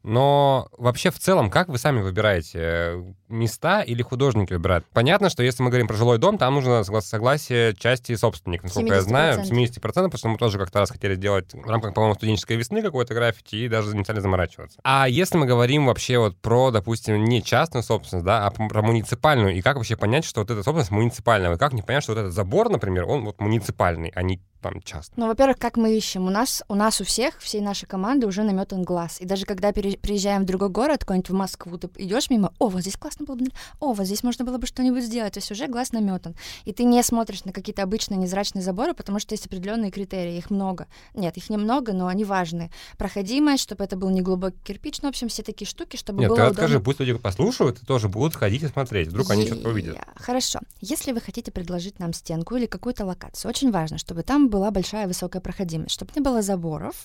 Но 0.04 0.68
вообще 0.78 1.10
в 1.10 1.18
целом, 1.18 1.50
как 1.50 1.68
вы 1.68 1.80
сами 1.80 2.02
выбираете 2.02 3.16
места 3.32 3.82
или 3.82 4.02
художники 4.02 4.54
выбирают? 4.54 4.86
Понятно, 4.94 5.30
что 5.30 5.44
если 5.44 5.64
мы 5.64 5.70
говорим 5.70 5.88
про 5.88 5.96
жилой 5.96 6.18
дом, 6.18 6.38
там 6.38 6.54
нужно 6.54 6.84
согласие 6.84 7.74
части 7.76 8.16
собственника, 8.16 8.66
насколько 8.66 8.94
70%. 8.94 8.96
я 8.96 9.02
знаю, 9.02 9.40
70%, 9.42 9.80
потому 9.82 10.18
что 10.18 10.28
мы 10.28 10.38
тоже 10.38 10.58
как-то 10.58 10.80
раз 10.80 10.92
хотели 10.92 11.16
сделать 11.16 11.54
в 11.54 11.70
рамках, 11.70 11.94
по-моему, 11.94 12.16
студенческой 12.16 12.58
весны 12.58 12.82
какой-то 12.82 13.14
граффити 13.14 13.56
и 13.56 13.68
даже 13.68 13.96
не 13.96 14.04
стали 14.04 14.20
заморачиваться. 14.20 14.80
А 14.84 15.08
если 15.08 15.38
мы 15.38 15.46
говорим 15.46 15.86
вообще 15.86 16.18
вот 16.18 16.38
про, 16.38 16.72
допустим, 16.72 17.24
не 17.24 17.44
частную 17.44 17.84
собственность, 17.84 18.26
да, 18.26 18.46
а 18.48 18.52
про 18.52 18.82
муниципальную, 18.82 19.56
и 19.56 19.62
как 19.62 19.78
вообще 19.78 19.96
понять, 19.96 20.26
что 20.26 20.42
вот 20.42 20.52
эта 20.52 20.64
собственность 20.64 20.92
муниципальная? 20.92 21.56
Как 21.58 21.74
не 21.74 21.82
понять, 21.82 22.04
что 22.04 22.14
вот 22.14 22.20
этот 22.20 22.34
забор, 22.34 22.70
например, 22.70 23.06
он 23.06 23.26
вот 23.26 23.40
муниципальный, 23.40 24.12
а 24.16 24.22
не 24.22 24.42
там 24.62 24.82
часто? 24.82 25.14
Ну, 25.18 25.28
во-первых, 25.28 25.58
как 25.58 25.76
мы 25.76 25.98
ищем? 25.98 26.28
У 26.28 26.30
нас, 26.30 26.64
у 26.68 26.76
нас 26.76 27.02
у 27.02 27.04
всех, 27.04 27.40
всей 27.40 27.62
нашей 27.62 27.88
команды 27.88 28.28
уже 28.28 28.44
наметан 28.44 28.84
глаз. 28.84 29.20
И 29.20 29.26
даже 29.26 29.46
когда 29.46 29.74
приезжаем 29.74 30.44
в 30.44 30.46
другой 30.46 30.70
город, 30.70 31.00
какой-нибудь 31.02 31.30
в 31.30 31.34
Москву, 31.34 31.78
ты 31.78 31.90
идешь 31.98 32.30
мимо, 32.30 32.54
о, 32.60 32.68
вот 32.68 32.82
здесь 32.82 32.96
классно 32.96 33.21
было 33.22 33.36
бы, 33.36 33.46
о, 33.80 33.94
вот 33.94 34.06
здесь 34.06 34.24
можно 34.24 34.46
было 34.46 34.58
бы 34.58 34.68
что-нибудь 34.68 35.04
сделать. 35.04 35.34
То 35.34 35.40
есть 35.40 35.52
уже 35.52 35.68
глаз 35.68 35.92
наметан. 35.92 36.36
И 36.66 36.74
ты 36.74 36.84
не 36.84 37.02
смотришь 37.04 37.46
на 37.46 37.52
какие-то 37.52 37.84
обычные 37.84 38.18
незрачные 38.18 38.62
заборы, 38.62 38.94
потому 38.94 39.20
что 39.20 39.34
есть 39.34 39.46
определенные 39.46 39.92
критерии. 39.92 40.38
Их 40.38 40.50
много. 40.50 40.88
Нет, 41.14 41.38
их 41.38 41.50
немного, 41.50 41.94
но 41.94 42.08
они 42.08 42.26
важны. 42.26 42.72
Проходимость, 42.98 43.64
чтобы 43.64 43.84
это 43.84 43.96
был 43.96 44.10
не 44.10 44.22
глубокий 44.22 44.58
кирпич, 44.64 45.02
ну, 45.02 45.08
в 45.08 45.12
общем, 45.12 45.28
все 45.28 45.44
такие 45.44 45.68
штуки, 45.68 45.98
чтобы 45.98 46.20
Нет, 46.20 46.30
было 46.30 46.38
ты 46.38 46.44
удобно. 46.44 46.58
скажи, 46.58 46.80
пусть 46.80 47.00
люди 47.00 47.14
послушают 47.14 47.82
и 47.82 47.86
тоже 47.86 48.10
будут 48.10 48.36
ходить 48.36 48.64
и 48.64 48.68
смотреть. 48.68 49.08
Вдруг 49.10 49.30
они 49.32 49.46
что-то 49.46 49.70
увидят. 49.70 49.98
Хорошо. 50.16 50.60
Если 50.82 51.12
вы 51.12 51.22
хотите 51.22 51.52
предложить 51.52 52.00
нам 52.00 52.14
стенку 52.14 52.56
или 52.56 52.66
какую-то 52.66 53.06
локацию, 53.06 53.50
очень 53.50 53.72
важно, 53.72 53.98
чтобы 53.98 54.24
там 54.24 54.50
была 54.50 54.72
большая 54.72 55.08
высокая 55.08 55.42
проходимость, 55.42 55.94
чтобы 55.94 56.12
не 56.16 56.22
было 56.22 56.42
заборов, 56.42 56.96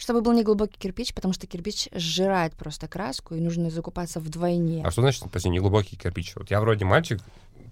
чтобы 0.00 0.22
был 0.22 0.32
не 0.32 0.42
глубокий 0.42 0.78
кирпич, 0.78 1.12
потому 1.12 1.34
что 1.34 1.46
кирпич 1.46 1.88
сжирает 1.92 2.54
просто 2.54 2.88
краску, 2.88 3.34
и 3.34 3.40
нужно 3.40 3.70
закупаться 3.70 4.18
вдвойне. 4.18 4.82
А 4.84 4.90
что 4.90 5.02
значит, 5.02 5.22
прости, 5.30 5.50
не 5.50 5.60
глубокий 5.60 5.96
кирпич? 5.96 6.34
Вот 6.36 6.50
я 6.50 6.60
вроде 6.60 6.86
мальчик, 6.86 7.20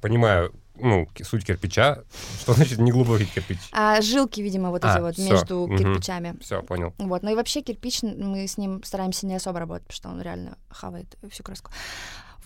понимаю, 0.02 0.52
ну, 0.76 1.08
суть 1.22 1.46
кирпича. 1.46 2.04
Что 2.40 2.52
значит 2.52 2.78
не 2.78 2.92
глубокий 2.92 3.24
кирпич? 3.24 3.58
А 3.72 4.02
жилки, 4.02 4.42
видимо, 4.42 4.70
вот 4.70 4.84
а, 4.84 4.94
эти 4.94 5.00
вот 5.00 5.14
всё. 5.14 5.32
между 5.32 5.56
угу. 5.60 5.76
кирпичами. 5.76 6.36
Все, 6.40 6.62
понял. 6.62 6.92
Вот, 6.98 7.22
ну 7.22 7.32
и 7.32 7.34
вообще 7.34 7.62
кирпич, 7.62 8.02
мы 8.02 8.46
с 8.46 8.58
ним 8.58 8.82
стараемся 8.84 9.26
не 9.26 9.34
особо 9.34 9.60
работать, 9.60 9.86
потому 9.86 9.96
что 9.96 10.08
он 10.10 10.20
реально 10.20 10.58
хавает 10.68 11.16
всю 11.30 11.42
краску. 11.42 11.70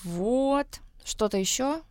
Вот. 0.04 0.68
Что-то 1.04 1.38
еще? 1.38 1.82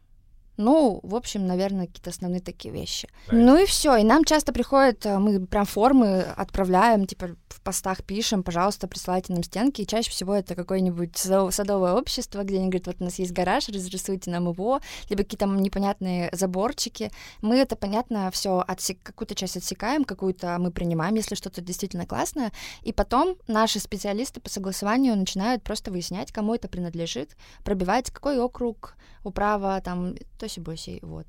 Ну, 0.58 1.00
в 1.03 1.15
общем, 1.15 1.48
наверное, 1.48 1.88
какие-то 1.88 2.10
основные 2.10 2.41
такие 2.41 2.74
вещи. 2.74 3.08
Да. 3.27 3.38
Ну 3.38 3.62
и 3.62 3.65
все. 3.65 3.96
И 3.96 4.03
нам 4.03 4.24
часто 4.25 4.53
приходят, 4.53 5.05
э, 5.05 5.17
мы 5.17 5.46
прям 5.46 5.65
формы 5.65 6.22
отправляем, 6.22 7.05
типа 7.05 7.36
в 7.48 7.62
постах 7.62 8.03
пишем, 8.03 8.43
пожалуйста, 8.43 8.88
присылайте 8.88 9.34
нам 9.34 9.43
стенки. 9.43 9.81
И 9.81 9.88
чаще 9.88 10.12
всего 10.12 10.36
это 10.36 10.55
какое-нибудь 10.55 11.17
садовое 11.17 11.93
общество, 11.93 12.43
где 12.43 12.58
они 12.58 12.67
говорят, 12.67 12.88
вот 12.88 12.96
у 13.00 13.03
нас 13.03 13.20
есть 13.20 13.31
гараж, 13.31 13.70
разрисуйте 13.70 14.29
нам 14.31 14.50
его, 14.50 14.79
либо 15.10 15.24
какие-то 15.24 15.46
непонятные 15.46 16.29
заборчики. 16.34 17.12
Мы 17.41 17.58
это, 17.58 17.75
понятно, 17.75 18.29
все 18.31 18.63
отсек... 18.67 19.01
какую-то 19.03 19.36
часть 19.36 19.58
отсекаем, 19.58 20.03
какую-то 20.03 20.58
мы 20.60 20.72
принимаем, 20.72 21.15
если 21.15 21.36
что-то 21.36 21.62
действительно 21.62 22.05
классное. 22.05 22.51
И 22.81 22.93
потом 22.93 23.38
наши 23.48 23.79
специалисты 23.79 24.41
по 24.41 24.50
согласованию 24.50 25.15
начинают 25.15 25.63
просто 25.63 25.91
выяснять, 25.91 26.31
кому 26.31 26.55
это 26.55 26.67
принадлежит, 26.67 27.36
пробивать, 27.63 28.12
какой 28.12 28.39
округ, 28.39 28.96
управа, 29.24 29.81
там, 29.81 30.15
тоси-боси, 30.41 31.00
вот. 31.01 31.27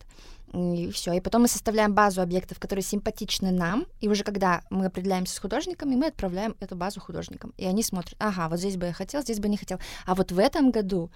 И 0.52 0.90
все. 0.90 1.12
И 1.12 1.21
потом 1.21 1.42
мы 1.42 1.49
составляем 1.49 1.95
базу 1.95 2.21
объектов, 2.21 2.59
которые 2.59 2.83
симпатичны 2.83 3.50
нам. 3.50 3.87
И 4.00 4.09
уже 4.09 4.25
когда 4.25 4.62
мы 4.71 4.87
определяемся 4.87 5.35
с 5.35 5.38
художниками, 5.38 5.95
мы 5.95 6.07
отправляем 6.07 6.57
эту 6.61 6.76
базу 6.76 7.00
художникам. 7.00 7.54
И 7.57 7.64
они 7.64 7.83
смотрят, 7.83 8.16
ага, 8.19 8.49
вот 8.49 8.59
здесь 8.59 8.76
бы 8.76 8.87
я 8.87 8.92
хотел, 8.92 9.23
здесь 9.23 9.40
бы 9.40 9.49
не 9.49 9.57
хотел. 9.57 9.78
А 10.04 10.14
вот 10.14 10.33
в 10.33 10.38
этом 10.38 10.71
году 10.71 11.11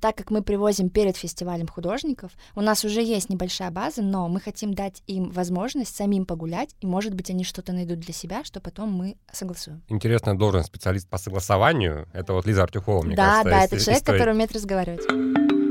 так 0.00 0.16
как 0.16 0.30
мы 0.30 0.42
привозим 0.42 0.90
перед 0.90 1.16
фестивалем 1.16 1.68
художников, 1.68 2.32
у 2.54 2.60
нас 2.60 2.84
уже 2.84 3.02
есть 3.02 3.30
небольшая 3.30 3.70
база, 3.70 4.02
но 4.02 4.28
мы 4.28 4.40
хотим 4.40 4.74
дать 4.74 5.02
им 5.06 5.30
возможность 5.30 5.94
самим 5.94 6.26
погулять, 6.26 6.74
и, 6.80 6.86
может 6.86 7.14
быть, 7.14 7.30
они 7.30 7.44
что-то 7.44 7.72
найдут 7.72 8.00
для 8.00 8.12
себя, 8.12 8.42
что 8.44 8.60
потом 8.60 8.90
мы 8.90 9.16
согласуем. 9.32 9.82
Интересная 9.88 10.34
должность 10.34 10.68
специалист 10.68 11.08
по 11.08 11.18
согласованию. 11.18 12.08
Это 12.12 12.32
вот 12.32 12.46
Лиза 12.46 12.64
Артюхова, 12.64 13.02
мне 13.02 13.14
да, 13.14 13.42
кажется. 13.42 13.44
Да, 13.44 13.50
да, 13.50 13.64
это 13.64 13.80
человек, 13.80 14.02
история. 14.02 14.18
который 14.18 14.34
умеет 14.34 14.52
разговаривать. 14.52 15.65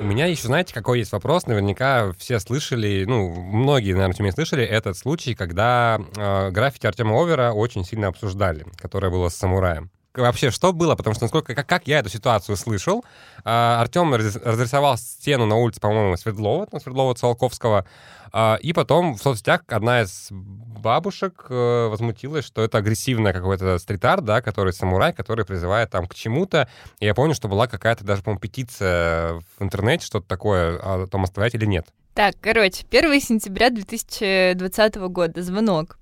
У 0.00 0.04
меня 0.04 0.26
еще, 0.26 0.46
знаете, 0.46 0.72
какой 0.72 1.00
есть 1.00 1.10
вопрос? 1.10 1.46
Наверняка 1.46 2.12
все 2.18 2.38
слышали, 2.38 3.04
ну, 3.04 3.30
многие, 3.30 3.94
наверное, 3.94 4.14
тюмень 4.14 4.32
слышали 4.32 4.64
этот 4.64 4.96
случай, 4.96 5.34
когда 5.34 5.98
э, 6.16 6.50
граффити 6.50 6.86
Артема 6.86 7.20
Овера 7.20 7.52
очень 7.52 7.84
сильно 7.84 8.06
обсуждали, 8.06 8.64
которое 8.76 9.10
было 9.10 9.28
с 9.28 9.34
самураем 9.34 9.90
вообще 10.22 10.50
что 10.50 10.72
было, 10.72 10.94
потому 10.94 11.14
что 11.14 11.24
насколько 11.24 11.54
как, 11.54 11.66
как 11.66 11.86
я 11.86 12.00
эту 12.00 12.08
ситуацию 12.08 12.56
слышал, 12.56 13.04
э, 13.38 13.42
Артем 13.44 14.14
разрисовал 14.14 14.96
стену 14.98 15.46
на 15.46 15.56
улице, 15.56 15.80
по-моему, 15.80 16.16
Свердлова, 16.16 16.68
на 16.70 16.80
Свердлова 16.80 17.14
Циолковского, 17.14 17.86
э, 18.32 18.56
и 18.60 18.72
потом 18.72 19.14
в 19.14 19.22
соцсетях 19.22 19.62
одна 19.68 20.02
из 20.02 20.28
бабушек 20.30 21.46
э, 21.48 21.88
возмутилась, 21.88 22.44
что 22.44 22.62
это 22.62 22.78
агрессивный 22.78 23.32
какой-то 23.32 23.78
стрит-арт, 23.78 24.24
да, 24.24 24.42
который 24.42 24.72
самурай, 24.72 25.12
который 25.12 25.44
призывает 25.44 25.90
там 25.90 26.06
к 26.06 26.14
чему-то. 26.14 26.68
И 27.00 27.06
я 27.06 27.14
помню, 27.14 27.34
что 27.34 27.48
была 27.48 27.66
какая-то 27.66 28.04
даже, 28.04 28.22
по-моему, 28.22 28.40
петиция 28.40 29.40
в 29.58 29.62
интернете, 29.62 30.06
что-то 30.06 30.26
такое, 30.26 30.78
о 30.78 31.06
том 31.06 31.24
оставлять 31.24 31.54
или 31.54 31.66
нет. 31.66 31.86
Так, 32.14 32.34
короче, 32.40 32.84
1 32.90 33.20
сентября 33.20 33.70
2020 33.70 34.96
года, 34.96 35.42
звонок. 35.42 35.98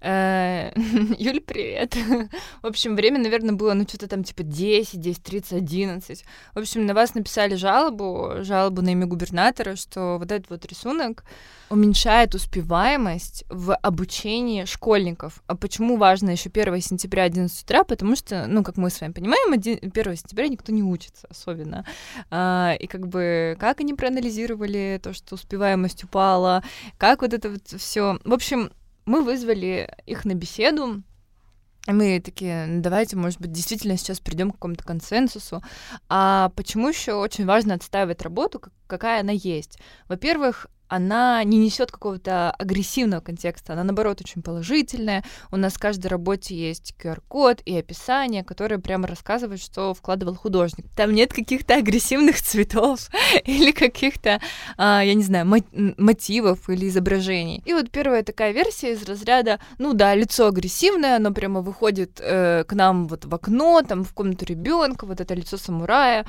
Э, 0.00 0.72
Юль, 1.18 1.40
привет. 1.40 1.96
В 2.62 2.66
общем, 2.66 2.96
время, 2.96 3.18
наверное, 3.18 3.54
было, 3.54 3.72
ну, 3.74 3.84
что-то 3.84 4.08
там 4.08 4.24
типа 4.24 4.42
10, 4.42 5.00
10, 5.00 5.22
30, 5.22 5.52
11. 5.52 6.24
В 6.54 6.58
общем, 6.58 6.86
на 6.86 6.94
вас 6.94 7.14
написали 7.14 7.54
жалобу, 7.54 8.34
жалобу 8.40 8.82
на 8.82 8.90
имя 8.90 9.06
губернатора, 9.06 9.76
что 9.76 10.18
вот 10.18 10.30
этот 10.30 10.50
вот 10.50 10.66
рисунок 10.66 11.24
уменьшает 11.70 12.34
успеваемость 12.34 13.44
в 13.48 13.74
обучении 13.74 14.64
школьников. 14.66 15.42
А 15.46 15.56
почему 15.56 15.96
важно 15.96 16.30
еще 16.30 16.50
1 16.50 16.80
сентября 16.80 17.24
11 17.24 17.62
утра? 17.62 17.82
Потому 17.82 18.16
что, 18.16 18.46
ну, 18.46 18.62
как 18.62 18.76
мы 18.76 18.90
с 18.90 19.00
вами 19.00 19.12
понимаем, 19.12 19.52
1 19.52 19.80
сентября 20.16 20.48
никто 20.48 20.72
не 20.72 20.82
учится 20.82 21.26
особенно. 21.30 21.84
А, 22.30 22.76
и 22.78 22.86
как 22.86 23.08
бы, 23.08 23.56
как 23.58 23.80
они 23.80 23.94
проанализировали 23.94 25.00
то, 25.02 25.14
что 25.14 25.34
успеваемость 25.34 26.04
упала, 26.04 26.62
как 26.98 27.22
вот 27.22 27.32
это 27.32 27.48
вот 27.50 27.62
все. 27.80 28.18
В 28.24 28.32
общем, 28.32 28.70
мы 29.06 29.22
вызвали 29.22 29.96
их 30.04 30.24
на 30.24 30.34
беседу, 30.34 31.02
мы 31.86 32.20
такие, 32.20 32.66
«Ну, 32.66 32.82
давайте, 32.82 33.16
может 33.16 33.40
быть, 33.40 33.52
действительно 33.52 33.96
сейчас 33.96 34.18
придем 34.18 34.50
к 34.50 34.54
какому-то 34.54 34.82
консенсусу. 34.84 35.62
А 36.08 36.50
почему 36.56 36.88
еще 36.88 37.14
очень 37.14 37.46
важно 37.46 37.74
отстаивать 37.74 38.22
работу, 38.22 38.60
какая 38.88 39.20
она 39.20 39.32
есть? 39.32 39.78
Во-первых, 40.08 40.66
она 40.88 41.42
не 41.44 41.58
несет 41.58 41.90
какого-то 41.90 42.50
агрессивного 42.52 43.20
контекста, 43.20 43.72
она 43.72 43.84
наоборот 43.84 44.20
очень 44.20 44.42
положительная. 44.42 45.24
У 45.50 45.56
нас 45.56 45.74
в 45.74 45.78
каждой 45.78 46.08
работе 46.08 46.56
есть 46.56 46.94
QR-код 46.98 47.62
и 47.64 47.76
описание, 47.76 48.44
которое 48.44 48.78
прямо 48.78 49.06
рассказывает, 49.06 49.60
что 49.60 49.94
вкладывал 49.94 50.34
художник. 50.34 50.86
Там 50.96 51.12
нет 51.12 51.32
каких-то 51.32 51.74
агрессивных 51.74 52.40
цветов 52.40 53.08
или 53.44 53.72
каких-то, 53.72 54.40
а, 54.76 55.02
я 55.02 55.14
не 55.14 55.22
знаю, 55.22 55.46
мотивов 55.46 56.68
или 56.68 56.88
изображений. 56.88 57.62
И 57.64 57.72
вот 57.72 57.90
первая 57.90 58.22
такая 58.22 58.52
версия 58.52 58.92
из 58.92 59.02
разряда, 59.04 59.60
ну 59.78 59.92
да, 59.92 60.14
лицо 60.14 60.46
агрессивное, 60.48 61.16
оно 61.16 61.32
прямо 61.32 61.60
выходит 61.60 62.20
э, 62.20 62.64
к 62.64 62.72
нам 62.72 63.06
вот 63.08 63.24
в 63.24 63.34
окно, 63.34 63.82
там 63.82 64.04
в 64.04 64.12
комнату 64.12 64.44
ребенка, 64.44 65.06
вот 65.06 65.20
это 65.20 65.34
лицо 65.34 65.56
самурая. 65.56 66.26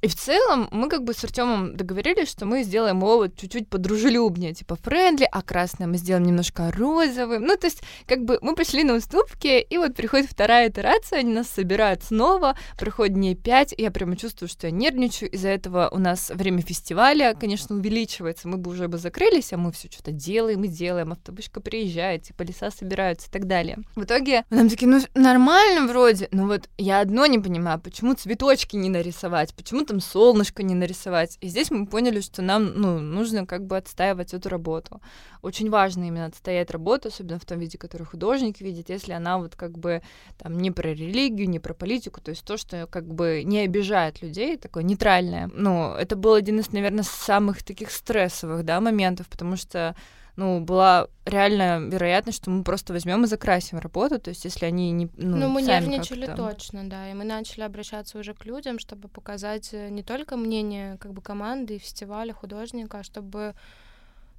И 0.00 0.08
в 0.08 0.14
целом 0.14 0.68
мы 0.70 0.88
как 0.88 1.02
бы 1.02 1.12
с 1.12 1.24
Артемом 1.24 1.76
договорились, 1.76 2.28
что 2.28 2.46
мы 2.46 2.62
сделаем 2.62 2.98
его 2.98 3.26
чуть-чуть 3.26 3.68
подружелюбнее, 3.68 4.54
типа 4.54 4.76
френдли, 4.76 5.28
а 5.30 5.42
красное 5.42 5.86
мы 5.86 5.96
сделаем 5.96 6.26
немножко 6.26 6.70
розовым. 6.70 7.44
Ну, 7.44 7.56
то 7.56 7.66
есть 7.66 7.82
как 8.06 8.24
бы 8.24 8.38
мы 8.40 8.54
пошли 8.54 8.84
на 8.84 8.94
уступки, 8.94 9.60
и 9.60 9.76
вот 9.76 9.94
приходит 9.94 10.30
вторая 10.30 10.68
итерация, 10.68 11.20
они 11.20 11.32
нас 11.32 11.48
собирают 11.48 12.04
снова, 12.04 12.56
проходит 12.78 13.14
дней 13.14 13.34
пять, 13.34 13.74
и 13.76 13.82
я 13.82 13.90
прямо 13.90 14.16
чувствую, 14.16 14.48
что 14.48 14.68
я 14.68 14.70
нервничаю, 14.70 15.30
из-за 15.30 15.48
этого 15.48 15.88
у 15.90 15.98
нас 15.98 16.30
время 16.30 16.62
фестиваля, 16.62 17.34
конечно, 17.38 17.74
увеличивается, 17.74 18.46
мы 18.48 18.56
бы 18.56 18.70
уже 18.70 18.88
бы 18.88 18.98
закрылись, 18.98 19.52
а 19.52 19.56
мы 19.56 19.72
все 19.72 19.88
что-то 19.90 20.12
делаем 20.12 20.62
и 20.64 20.68
делаем, 20.68 21.12
автобуска 21.12 21.60
приезжает, 21.60 22.22
типа 22.22 22.42
леса 22.42 22.70
собираются 22.70 23.28
и 23.28 23.30
так 23.30 23.46
далее. 23.46 23.78
В 23.96 24.04
итоге 24.04 24.44
нам 24.50 24.68
такие, 24.68 24.88
ну, 24.88 25.00
нормально 25.14 25.86
вроде, 25.88 26.28
но 26.30 26.46
вот 26.46 26.68
я 26.78 27.00
одно 27.00 27.26
не 27.26 27.38
понимаю, 27.38 27.80
почему 27.80 28.14
цветочки 28.14 28.76
не 28.76 28.90
нарисовать, 28.90 29.54
почему 29.54 29.84
там 29.88 30.00
солнышко 30.00 30.62
не 30.62 30.74
нарисовать. 30.74 31.38
И 31.40 31.48
здесь 31.48 31.70
мы 31.70 31.86
поняли, 31.86 32.20
что 32.20 32.42
нам 32.42 32.72
ну, 32.74 32.98
нужно 32.98 33.46
как 33.46 33.66
бы 33.66 33.76
отстаивать 33.76 34.34
эту 34.34 34.48
работу. 34.48 35.00
Очень 35.42 35.70
важно 35.70 36.04
именно 36.04 36.26
отстоять 36.26 36.70
работу, 36.70 37.08
особенно 37.08 37.38
в 37.38 37.44
том 37.44 37.58
виде, 37.58 37.78
который 37.78 38.04
художник 38.04 38.60
видит, 38.60 38.90
если 38.90 39.12
она 39.12 39.38
вот 39.38 39.56
как 39.56 39.78
бы 39.78 40.02
там 40.36 40.58
не 40.58 40.70
про 40.70 40.88
религию, 40.90 41.48
не 41.48 41.58
про 41.58 41.74
политику, 41.74 42.20
то 42.20 42.30
есть 42.30 42.44
то, 42.44 42.56
что 42.56 42.86
как 42.86 43.06
бы 43.06 43.42
не 43.44 43.60
обижает 43.60 44.22
людей, 44.22 44.56
такое 44.56 44.82
нейтральное. 44.82 45.50
Ну, 45.54 45.94
это 45.94 46.16
был 46.16 46.34
один 46.34 46.60
из, 46.60 46.70
наверное, 46.72 47.04
самых 47.04 47.62
таких 47.62 47.90
стрессовых, 47.90 48.64
да, 48.64 48.80
моментов, 48.80 49.28
потому 49.28 49.56
что 49.56 49.96
ну, 50.38 50.60
была 50.60 51.08
реальная 51.24 51.80
вероятность, 51.80 52.38
что 52.38 52.50
мы 52.50 52.62
просто 52.62 52.92
возьмем 52.92 53.24
и 53.24 53.26
закрасим 53.26 53.78
работу, 53.78 54.20
то 54.20 54.30
есть 54.30 54.44
если 54.44 54.66
они 54.66 54.92
не... 54.92 55.08
Ну, 55.16 55.36
ну 55.36 55.48
мы 55.48 55.62
нервничали 55.62 56.26
точно, 56.26 56.88
да, 56.88 57.10
и 57.10 57.14
мы 57.14 57.24
начали 57.24 57.62
обращаться 57.62 58.18
уже 58.20 58.34
к 58.34 58.46
людям, 58.46 58.78
чтобы 58.78 59.08
показать 59.08 59.70
э, 59.72 59.88
не 59.88 60.04
только 60.04 60.36
мнение 60.36 60.96
как 60.98 61.12
бы 61.12 61.22
команды 61.22 61.74
и 61.74 61.78
фестиваля, 61.78 62.32
художника, 62.32 63.00
а 63.00 63.02
чтобы 63.02 63.56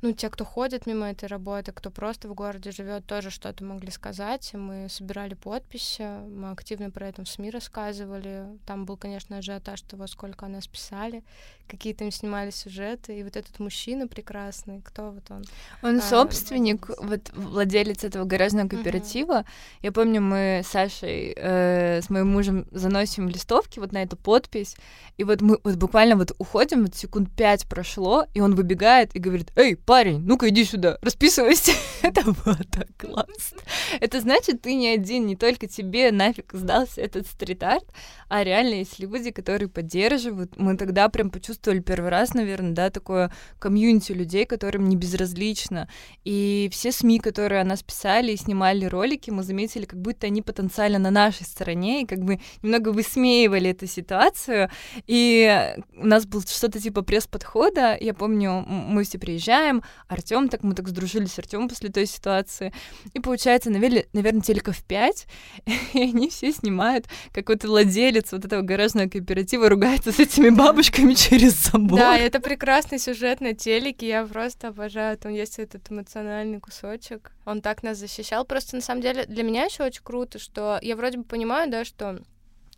ну, 0.01 0.13
те, 0.13 0.29
кто 0.29 0.45
ходит 0.45 0.87
мимо 0.87 1.09
этой 1.09 1.27
работы, 1.27 1.73
кто 1.73 1.91
просто 1.91 2.29
в 2.29 2.33
городе 2.33 2.71
живет, 2.71 3.05
тоже 3.05 3.29
что-то 3.29 3.65
могли 3.65 3.91
сказать. 3.91 4.53
Мы 4.53 4.87
собирали 4.87 5.33
подписи, 5.33 6.03
мы 6.29 6.51
активно 6.51 6.91
про 6.91 7.09
это 7.09 7.25
в 7.25 7.27
СМИ 7.27 7.49
рассказывали. 7.49 8.57
Там 8.65 8.85
был, 8.85 8.95
конечно, 8.95 9.39
ажиотаж 9.39 9.81
того, 9.81 10.07
сколько 10.07 10.45
о 10.45 10.49
нас 10.49 10.65
писали, 10.67 11.23
какие 11.69 11.93
там 11.93 12.11
снимали 12.11 12.49
сюжеты. 12.49 13.19
И 13.19 13.23
вот 13.23 13.37
этот 13.37 13.59
мужчина 13.59 14.07
прекрасный, 14.07 14.81
кто 14.81 15.11
вот 15.11 15.29
он? 15.29 15.43
Он 15.83 15.97
а, 15.97 16.01
собственник, 16.01 16.89
вот 16.97 17.31
владелец 17.33 18.03
этого 18.03 18.25
гаражного 18.25 18.67
кооператива. 18.67 19.39
Uh-huh. 19.39 19.45
Я 19.81 19.91
помню, 19.91 20.21
мы 20.21 20.61
с 20.65 20.67
Сашей, 20.67 21.33
э, 21.35 22.01
с 22.01 22.09
моим 22.09 22.29
мужем 22.29 22.65
заносим 22.71 23.29
листовки 23.29 23.79
вот 23.79 23.91
на 23.91 24.03
эту 24.03 24.17
подпись, 24.17 24.75
и 25.17 25.23
вот 25.23 25.41
мы 25.41 25.59
вот 25.63 25.75
буквально 25.75 26.15
вот 26.15 26.31
уходим, 26.37 26.83
вот 26.83 26.95
секунд 26.95 27.29
пять 27.35 27.67
прошло, 27.67 28.25
и 28.33 28.41
он 28.41 28.55
выбегает 28.55 29.15
и 29.15 29.19
говорит, 29.19 29.51
эй, 29.55 29.75
парень, 29.75 30.19
ну-ка 30.19 30.49
иди 30.49 30.63
сюда, 30.63 30.97
расписывайся. 31.01 31.73
Это 32.01 32.23
было 32.23 32.59
так 32.71 32.87
классно. 32.97 33.61
Это 33.99 34.21
значит, 34.21 34.61
ты 34.61 34.73
не 34.73 34.87
один, 34.87 35.27
не 35.27 35.35
только 35.35 35.67
тебе 35.67 36.11
нафиг 36.11 36.53
сдался 36.53 37.01
этот 37.01 37.27
стрит-арт, 37.27 37.85
а 38.29 38.43
реально 38.43 38.75
есть 38.75 38.99
люди, 38.99 39.31
которые 39.31 39.67
поддерживают. 39.67 40.57
Мы 40.57 40.77
тогда 40.77 41.09
прям 41.09 41.29
почувствовали 41.29 41.58
первый 41.61 42.09
раз, 42.09 42.33
наверное, 42.33 42.73
да, 42.73 42.89
такое 42.89 43.31
комьюнити 43.59 44.11
людей, 44.11 44.45
которым 44.45 44.89
не 44.89 44.95
безразлично. 44.95 45.87
И 46.23 46.69
все 46.71 46.91
СМИ, 46.91 47.19
которые 47.19 47.61
о 47.61 47.65
нас 47.65 47.83
писали 47.83 48.31
и 48.31 48.37
снимали 48.37 48.85
ролики, 48.85 49.29
мы 49.29 49.43
заметили, 49.43 49.85
как 49.85 49.99
будто 50.01 50.27
они 50.27 50.41
потенциально 50.41 50.99
на 50.99 51.11
нашей 51.11 51.45
стороне, 51.45 52.03
и 52.03 52.05
как 52.05 52.19
бы 52.19 52.39
немного 52.61 52.89
высмеивали 52.89 53.69
эту 53.71 53.87
ситуацию. 53.87 54.69
И 55.07 55.73
у 55.95 56.05
нас 56.05 56.25
был 56.25 56.41
что-то 56.41 56.79
типа 56.79 57.01
пресс-подхода. 57.01 57.97
Я 57.99 58.13
помню, 58.13 58.65
мы 58.67 59.03
все 59.03 59.19
приезжаем, 59.19 59.83
Артем, 60.07 60.49
так 60.49 60.63
мы 60.63 60.73
так 60.73 60.87
сдружились 60.87 61.33
с 61.33 61.39
Артемом 61.39 61.69
после 61.69 61.89
той 61.89 62.05
ситуации. 62.05 62.73
И 63.13 63.19
получается, 63.19 63.69
наверное, 63.69 64.05
наверное 64.13 64.41
телеков 64.41 64.83
5, 64.83 65.27
и 65.93 66.01
они 66.01 66.29
все 66.29 66.51
снимают, 66.51 67.05
как 67.31 67.49
вот 67.49 67.63
владелец 67.63 68.31
вот 68.31 68.45
этого 68.45 68.61
гаражного 68.61 69.09
кооператива 69.09 69.69
ругается 69.69 70.11
с 70.11 70.19
этими 70.19 70.49
бабушками 70.49 71.13
через 71.29 71.48
забор. 71.49 71.99
Да, 71.99 72.17
это 72.17 72.39
прекрасный 72.39 72.99
сюжет 72.99 73.41
на 73.41 73.53
телеке, 73.53 74.07
я 74.07 74.25
просто 74.25 74.69
обожаю, 74.69 75.17
там 75.17 75.33
есть 75.33 75.59
этот 75.59 75.91
эмоциональный 75.91 76.59
кусочек. 76.59 77.31
Он 77.45 77.61
так 77.61 77.83
нас 77.83 77.97
защищал. 77.97 78.45
Просто 78.45 78.75
на 78.75 78.81
самом 78.81 79.01
деле 79.01 79.25
для 79.25 79.43
меня 79.43 79.65
еще 79.65 79.83
очень 79.83 80.03
круто, 80.03 80.39
что 80.39 80.79
я 80.81 80.95
вроде 80.95 81.17
бы 81.17 81.23
понимаю, 81.23 81.69
да, 81.69 81.85
что 81.85 82.19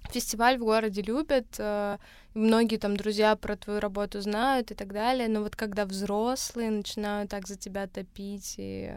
фестиваль 0.09 0.57
в 0.57 0.63
городе 0.63 1.01
любят, 1.01 1.47
э, 1.57 1.97
многие 2.33 2.77
там 2.77 2.97
друзья 2.97 3.35
про 3.35 3.55
твою 3.55 3.79
работу 3.79 4.21
знают 4.21 4.71
и 4.71 4.75
так 4.75 4.93
далее, 4.93 5.27
но 5.27 5.41
вот 5.41 5.55
когда 5.55 5.85
взрослые 5.85 6.71
начинают 6.71 7.29
так 7.29 7.47
за 7.47 7.57
тебя 7.57 7.87
топить 7.87 8.55
и 8.57 8.95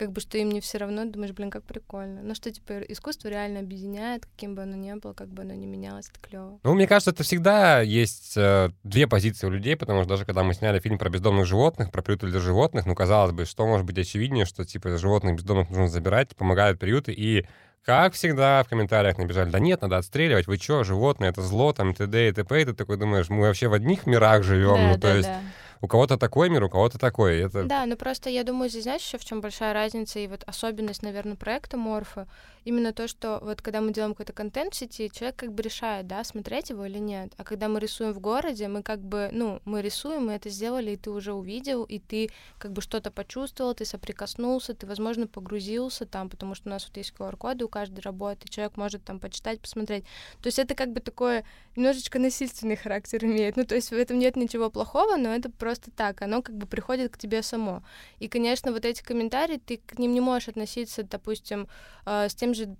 как 0.00 0.12
бы 0.12 0.22
что 0.22 0.38
им 0.38 0.48
не 0.48 0.62
все 0.62 0.78
равно, 0.78 1.04
думаешь, 1.04 1.34
блин, 1.34 1.50
как 1.50 1.62
прикольно. 1.64 2.22
Ну 2.22 2.34
что, 2.34 2.50
типа, 2.50 2.80
искусство 2.88 3.28
реально 3.28 3.60
объединяет, 3.60 4.24
каким 4.24 4.54
бы 4.54 4.62
оно 4.62 4.74
ни 4.74 4.94
было, 4.94 5.12
как 5.12 5.28
бы 5.28 5.42
оно 5.42 5.52
ни 5.52 5.66
менялось, 5.66 6.08
это 6.08 6.18
клево. 6.26 6.58
Ну, 6.64 6.72
мне 6.72 6.86
кажется, 6.86 7.10
это 7.10 7.22
всегда 7.22 7.82
есть 7.82 8.34
э, 8.38 8.70
две 8.82 9.06
позиции 9.06 9.46
у 9.46 9.50
людей, 9.50 9.76
потому 9.76 10.00
что 10.00 10.08
даже 10.08 10.24
когда 10.24 10.42
мы 10.42 10.54
сняли 10.54 10.80
фильм 10.80 10.96
про 10.96 11.10
бездомных 11.10 11.44
животных, 11.44 11.92
про 11.92 12.00
приюты 12.00 12.28
для 12.28 12.40
животных, 12.40 12.86
ну, 12.86 12.94
казалось 12.94 13.32
бы, 13.32 13.44
что 13.44 13.66
может 13.66 13.84
быть 13.84 13.98
очевиднее, 13.98 14.46
что, 14.46 14.64
типа, 14.64 14.96
животных 14.96 15.36
бездомных 15.36 15.68
нужно 15.68 15.88
забирать, 15.88 16.34
помогают 16.34 16.78
приюты, 16.78 17.12
и 17.12 17.46
как 17.84 18.14
всегда, 18.14 18.62
в 18.62 18.70
комментариях 18.70 19.18
набежали, 19.18 19.50
да 19.50 19.58
нет, 19.58 19.82
надо 19.82 19.98
отстреливать, 19.98 20.46
вы 20.46 20.56
чё, 20.56 20.82
животные, 20.82 21.28
это 21.28 21.42
зло, 21.42 21.74
там, 21.74 21.94
т.д. 21.94 22.28
и 22.28 22.32
т.п. 22.32 22.62
И 22.62 22.64
ты 22.64 22.72
такой 22.72 22.96
думаешь, 22.96 23.28
мы 23.28 23.42
вообще 23.42 23.68
в 23.68 23.74
одних 23.74 24.06
мирах 24.06 24.44
живем, 24.44 24.76
да, 24.76 24.86
ну, 24.86 24.94
да, 24.94 25.00
то 25.00 25.14
есть... 25.14 25.28
Да 25.28 25.40
у 25.82 25.88
кого-то 25.88 26.18
такой 26.18 26.50
мир, 26.50 26.64
у 26.64 26.68
кого-то 26.68 26.98
такой. 26.98 27.38
Это... 27.40 27.64
Да, 27.64 27.86
ну 27.86 27.96
просто 27.96 28.30
я 28.30 28.44
думаю, 28.44 28.68
здесь 28.68 28.84
знаешь 28.84 29.02
еще 29.02 29.18
в 29.18 29.24
чем 29.24 29.40
большая 29.40 29.72
разница 29.72 30.18
и 30.18 30.26
вот 30.26 30.42
особенность, 30.46 31.02
наверное, 31.02 31.36
проекта 31.36 31.76
Морфа, 31.76 32.26
именно 32.64 32.92
то, 32.92 33.08
что 33.08 33.40
вот 33.42 33.62
когда 33.62 33.80
мы 33.80 33.92
делаем 33.92 34.14
какой-то 34.14 34.32
контент 34.32 34.74
в 34.74 34.76
сети, 34.76 35.10
человек 35.12 35.36
как 35.36 35.52
бы 35.52 35.62
решает, 35.62 36.06
да, 36.06 36.24
смотреть 36.24 36.70
его 36.70 36.84
или 36.84 36.98
нет. 36.98 37.32
А 37.36 37.44
когда 37.44 37.68
мы 37.68 37.80
рисуем 37.80 38.12
в 38.12 38.20
городе, 38.20 38.68
мы 38.68 38.82
как 38.82 39.00
бы, 39.00 39.30
ну, 39.32 39.60
мы 39.64 39.82
рисуем, 39.82 40.26
мы 40.26 40.32
это 40.32 40.48
сделали, 40.50 40.92
и 40.92 40.96
ты 40.96 41.10
уже 41.10 41.32
увидел, 41.32 41.84
и 41.84 41.98
ты 41.98 42.30
как 42.58 42.72
бы 42.72 42.82
что-то 42.82 43.10
почувствовал, 43.10 43.74
ты 43.74 43.84
соприкоснулся, 43.84 44.74
ты, 44.74 44.86
возможно, 44.86 45.26
погрузился 45.26 46.06
там, 46.06 46.28
потому 46.28 46.54
что 46.54 46.68
у 46.68 46.70
нас 46.70 46.86
вот 46.86 46.96
есть 46.96 47.12
QR-коды 47.18 47.64
у 47.64 47.68
каждой 47.68 48.00
работы, 48.00 48.48
человек 48.48 48.76
может 48.76 49.04
там 49.04 49.20
почитать, 49.20 49.60
посмотреть. 49.60 50.04
То 50.42 50.46
есть 50.46 50.58
это 50.58 50.74
как 50.74 50.92
бы 50.92 51.00
такое 51.00 51.44
немножечко 51.76 52.18
насильственный 52.18 52.76
характер 52.76 53.24
имеет. 53.24 53.56
Ну, 53.56 53.64
то 53.64 53.74
есть 53.74 53.90
в 53.90 53.94
этом 53.94 54.18
нет 54.18 54.36
ничего 54.36 54.70
плохого, 54.70 55.16
но 55.16 55.34
это 55.34 55.50
просто 55.50 55.90
так, 55.90 56.22
оно 56.22 56.42
как 56.42 56.56
бы 56.56 56.66
приходит 56.66 57.12
к 57.12 57.18
тебе 57.18 57.42
само. 57.42 57.82
И, 58.18 58.28
конечно, 58.28 58.72
вот 58.72 58.84
эти 58.84 59.02
комментарии, 59.02 59.60
ты 59.64 59.78
к 59.78 59.98
ним 59.98 60.12
не 60.12 60.20
можешь 60.20 60.48
относиться, 60.48 61.02
допустим, 61.02 61.68
э, 62.06 62.28
с 62.28 62.34
тем 62.34 62.49
тем 62.50 62.54
же 62.54 62.76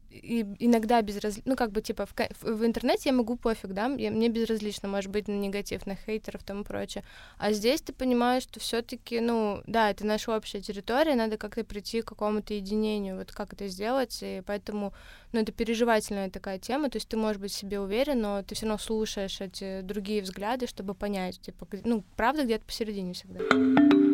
иногда 0.59 1.01
безразлично, 1.03 1.51
ну, 1.51 1.57
как 1.57 1.71
бы, 1.73 1.81
типа, 1.81 2.07
в, 2.07 2.15
в 2.43 2.67
интернете 2.67 3.11
я 3.11 3.13
могу 3.13 3.37
пофиг, 3.37 3.73
да, 3.73 3.87
я, 3.87 4.11
мне 4.11 4.29
безразлично, 4.29 4.89
может 4.89 5.11
быть, 5.11 5.29
на 5.29 5.33
негатив, 5.33 5.87
на 5.87 5.95
хейтеров, 5.95 6.43
там 6.43 6.63
и 6.63 6.65
прочее. 6.65 7.05
А 7.39 7.53
здесь 7.53 7.81
ты 7.81 7.93
понимаешь, 7.93 8.43
что 8.43 8.61
все 8.61 8.83
таки 8.83 9.21
ну, 9.21 9.63
да, 9.67 9.91
это 9.91 10.05
наша 10.07 10.37
общая 10.37 10.61
территория, 10.61 11.15
надо 11.15 11.37
как-то 11.37 11.65
прийти 11.65 12.03
к 12.03 12.07
какому-то 12.07 12.55
единению, 12.55 13.17
вот 13.17 13.33
как 13.33 13.53
это 13.53 13.69
сделать, 13.69 14.19
и 14.23 14.43
поэтому, 14.47 14.93
ну, 15.33 15.41
это 15.41 15.53
переживательная 15.53 16.31
такая 16.31 16.59
тема, 16.59 16.91
то 16.91 16.97
есть 16.97 17.09
ты 17.09 17.17
можешь 17.17 17.41
быть 17.41 17.53
себе 17.53 17.81
уверен, 17.81 18.21
но 18.21 18.43
ты 18.43 18.55
все 18.55 18.67
равно 18.67 18.79
слушаешь 18.79 19.41
эти 19.41 19.81
другие 19.83 20.23
взгляды, 20.23 20.67
чтобы 20.67 20.95
понять, 20.95 21.41
типа, 21.41 21.67
ну, 21.85 22.05
правда 22.17 22.45
где-то 22.45 22.65
посередине 22.65 23.13
всегда. 23.15 24.10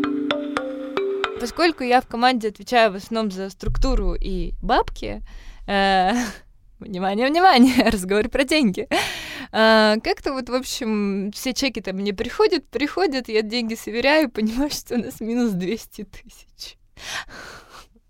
Поскольку 1.41 1.85
я 1.85 2.01
в 2.01 2.07
команде 2.07 2.49
отвечаю 2.49 2.93
в 2.93 2.97
основном 2.97 3.31
за 3.31 3.51
структуру 3.51 4.15
и 4.15 4.53
бабки, 4.63 5.23
э, 5.67 6.13
внимание, 6.79 7.29
внимание, 7.29 7.85
разговор 7.91 8.29
про 8.29 8.45
деньги. 8.45 8.89
А, 9.53 9.97
как-то 10.03 10.33
вот, 10.33 10.49
в 10.49 10.55
общем, 10.55 11.31
все 11.33 11.53
чеки 11.53 11.81
там 11.81 11.97
мне 11.97 12.13
приходят, 12.15 12.69
приходят, 12.69 13.29
я 13.29 13.43
деньги 13.43 13.75
сверяю, 13.75 14.31
понимаю, 14.33 14.71
что 14.71 14.95
у 14.95 14.99
нас 14.99 15.21
минус 15.21 15.53
200 15.53 16.05
тысяч. 16.05 16.77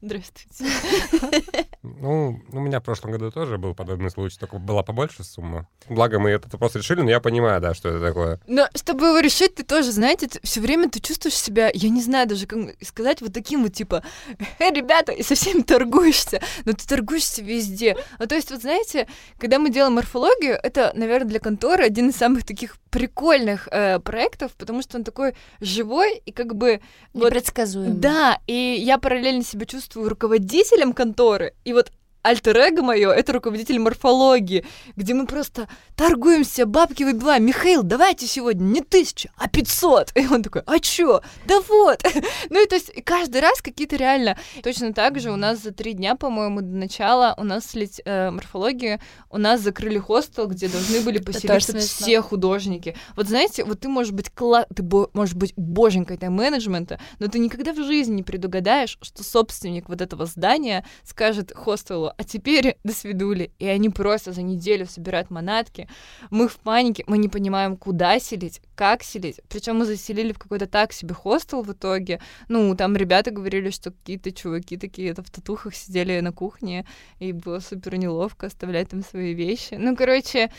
Здравствуйте. 0.01 0.65
Ну, 2.01 2.41
у 2.53 2.59
меня 2.59 2.81
в 2.81 2.83
прошлом 2.83 3.13
году 3.13 3.31
тоже 3.31 3.59
был 3.59 3.73
подобный 3.73 4.11
случай, 4.11 4.37
только 4.39 4.59
была 4.59 4.83
побольше 4.83 5.23
сумма. 5.23 5.69
Благо 5.89 6.19
мы 6.19 6.31
этот 6.31 6.53
вопрос 6.53 6.75
решили, 6.75 7.01
но 7.01 7.11
я 7.11 7.21
понимаю, 7.21 7.61
да, 7.61 7.75
что 7.75 7.91
это 7.91 8.01
такое. 8.01 8.41
Но 8.49 8.69
чтобы 8.75 9.07
его 9.07 9.21
решить, 9.21 9.55
ты 9.55 9.63
тоже, 9.63 9.93
знаете, 9.93 10.29
все 10.43 10.61
время 10.61 10.91
ты 10.91 11.01
чувствуешь 11.01 11.37
себя, 11.37 11.71
я 11.73 11.89
не 11.89 12.03
знаю 12.03 12.29
даже, 12.29 12.47
как 12.47 12.59
сказать, 12.85 13.21
вот 13.21 13.33
таким 13.33 13.63
вот, 13.63 13.73
типа, 13.73 14.03
э, 14.59 14.71
ребята, 14.73 15.13
и 15.13 15.23
со 15.23 15.37
всеми 15.37 15.63
торгуешься, 15.63 16.41
но 16.65 16.73
ты 16.73 16.85
торгуешься 16.87 17.43
везде. 17.43 17.97
Ну, 18.19 18.27
то 18.27 18.35
есть, 18.35 18.51
вот 18.51 18.63
знаете, 18.63 19.07
когда 19.39 19.61
мы 19.61 19.71
делаем 19.71 19.95
морфологию, 19.95 20.59
это, 20.61 20.91
наверное, 20.95 21.29
для 21.29 21.41
конторы 21.41 21.85
один 21.85 22.11
из 22.11 22.17
самых 22.17 22.45
таких 22.45 22.79
прикольных 22.91 23.69
э, 23.71 24.01
проектов, 24.01 24.53
потому 24.59 24.83
что 24.83 24.99
он 24.99 25.05
такой 25.05 25.35
живой 25.61 26.21
и 26.25 26.33
как 26.33 26.57
бы... 26.57 26.81
Непредсказуемый. 27.15 27.97
да, 27.97 28.41
и 28.47 28.77
я 28.79 28.99
параллельно 28.99 29.45
себя 29.45 29.67
чувствую 29.67 29.86
руководителем 29.95 30.93
конторы, 30.93 31.55
и 31.65 31.73
вот 31.73 31.93
альтер-эго 32.27 32.83
мое— 32.83 33.11
это 33.13 33.33
руководитель 33.33 33.79
морфологии, 33.79 34.65
где 34.97 35.15
мы 35.15 35.27
просто 35.27 35.69
торгуемся, 35.95 36.67
бабки 36.67 37.05
выбиваем. 37.05 37.47
Михаил, 37.47 37.83
давайте 37.83 38.27
сегодня 38.27 38.65
не 38.65 38.81
тысяча, 38.81 39.31
а 39.37 39.49
пятьсот. 39.49 40.11
И 40.15 40.27
он 40.27 40.43
такой, 40.43 40.63
а 40.67 40.81
чё? 40.81 41.23
Да 41.47 41.61
вот. 41.61 42.03
ну 42.51 42.63
и 42.63 42.67
то 42.67 42.75
есть 42.75 42.93
каждый 43.05 43.41
раз 43.41 43.63
какие-то 43.63 43.97
реально... 43.97 44.37
Точно 44.63 44.93
так 44.93 45.21
же 45.21 45.31
у 45.31 45.37
нас 45.37 45.63
за 45.63 45.73
три 45.73 45.93
дня, 45.93 46.17
по-моему, 46.17 46.61
до 46.61 46.77
начала 46.77 47.35
у 47.39 47.45
нас 47.45 47.67
слить 47.67 48.01
э, 48.05 48.31
морфологии, 48.31 49.01
у 49.31 49.39
нас 49.39 49.61
закрыли 49.61 49.99
хостел, 49.99 50.49
где 50.49 50.69
должны 50.69 51.01
были 51.01 51.19
поселиться 51.19 51.79
все 51.79 52.21
художники. 52.21 52.97
Вот 53.15 53.29
знаете, 53.29 53.65
вот 53.65 53.81
ты 53.81 53.89
можешь 53.89 54.13
быть 54.13 54.31
кла... 54.31 54.67
ты 54.75 54.83
можешь 55.13 55.35
быть 55.35 55.55
боженькой 55.57 56.17
тайм-менеджмента, 56.17 56.99
но 57.21 57.29
ты 57.29 57.39
никогда 57.39 57.73
в 57.73 57.85
жизни 57.85 58.17
не 58.17 58.23
предугадаешь, 58.23 58.99
что 59.01 59.23
собственник 59.23 59.89
вот 59.89 60.01
этого 60.01 60.27
здания 60.27 60.85
скажет 61.05 61.53
хостелу, 61.55 62.13
а 62.17 62.25
теперь 62.25 62.77
до 62.85 62.93
свидули. 62.93 63.51
И 63.59 63.67
они 63.67 63.91
просто 63.91 64.33
за 64.33 64.43
неделю 64.43 64.87
собирают 64.87 65.31
манатки. 65.31 65.89
Мы 66.31 66.49
в 66.49 66.57
панике, 66.57 67.05
мы 67.07 67.19
не 67.19 67.29
понимаем, 67.29 67.77
куда 67.77 68.19
селить, 68.19 68.61
как 68.75 69.03
селить. 69.03 69.41
Причем 69.49 69.77
мы 69.77 69.85
заселили 69.85 70.33
в 70.33 70.39
какой-то 70.39 70.67
так 70.67 70.93
себе 70.93 71.15
хостел 71.15 71.63
в 71.63 71.73
итоге. 71.73 72.21
Ну, 72.49 72.75
там 72.75 72.97
ребята 72.97 73.31
говорили, 73.31 73.71
что 73.71 73.91
какие-то 73.91 74.33
чуваки 74.33 74.77
такие 74.77 75.11
это 75.11 75.23
в 75.23 75.31
татухах 75.31 75.75
сидели 75.75 76.21
на 76.21 76.33
кухне, 76.33 76.87
и 77.19 77.33
было 77.33 77.61
супер 77.61 77.97
неловко 77.97 78.47
оставлять 78.47 78.91
там 78.91 79.03
свои 79.03 79.35
вещи. 79.35 79.75
Ну, 79.75 79.95
короче, 79.95 80.51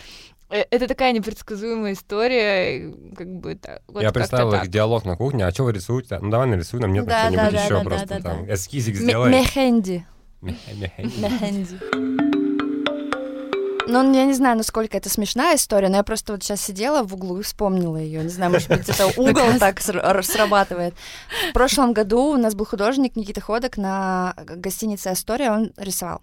э, 0.49 0.63
это 0.69 0.87
такая 0.87 1.11
непредсказуемая 1.11 1.93
история, 1.93 2.93
как 3.15 3.27
бы 3.27 3.55
так. 3.55 3.81
Вот 3.87 4.03
Я 4.03 4.11
представил 4.11 4.53
их 4.53 4.67
диалог 4.67 5.05
на 5.05 5.15
кухне, 5.15 5.45
а 5.45 5.51
что 5.51 5.63
вы 5.63 5.73
рисуете? 5.73 6.19
Ну 6.19 6.29
давай 6.29 6.47
нарисуй 6.47 6.79
нам, 6.79 6.93
нет, 6.93 7.05
да, 7.05 7.25
что-нибудь 7.25 7.51
да, 7.51 7.63
еще 7.63 7.73
да, 7.75 7.83
просто 7.83 8.07
да, 8.07 8.19
там. 8.21 8.45
Да. 8.45 8.53
Эскизик 8.53 8.95
сделай. 8.95 9.31
Мехенди. 9.31 10.05
Мехенди. 10.47 11.79
Ну, 13.89 14.13
я 14.13 14.25
не 14.25 14.33
знаю, 14.33 14.57
насколько 14.57 14.97
это 14.97 15.09
смешная 15.09 15.55
история, 15.55 15.87
но 15.87 15.95
я 15.97 16.03
просто 16.03 16.33
вот 16.33 16.43
сейчас 16.43 16.61
сидела 16.61 17.03
в 17.03 17.13
углу 17.13 17.39
и 17.39 17.43
вспомнила 17.43 17.95
ее. 17.95 18.21
Не 18.21 18.29
знаю, 18.29 18.51
может 18.51 18.67
быть, 18.67 18.89
это 18.89 19.07
угол 19.15 19.57
так 19.59 19.79
срабатывает. 19.79 20.93
В 21.49 21.53
прошлом 21.53 21.93
году 21.93 22.33
у 22.33 22.37
нас 22.37 22.53
был 22.53 22.65
художник 22.65 23.15
Никита 23.15 23.39
Ходок 23.39 23.77
на 23.77 24.33
гостинице 24.37 25.07
«Астория», 25.07 25.53
он 25.53 25.71
рисовал. 25.77 26.21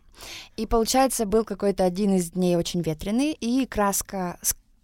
И, 0.58 0.66
получается, 0.66 1.24
был 1.24 1.44
какой-то 1.44 1.84
один 1.84 2.14
из 2.14 2.32
дней 2.32 2.56
очень 2.56 2.82
ветреный, 2.82 3.32
и 3.32 3.64
краска, 3.64 4.38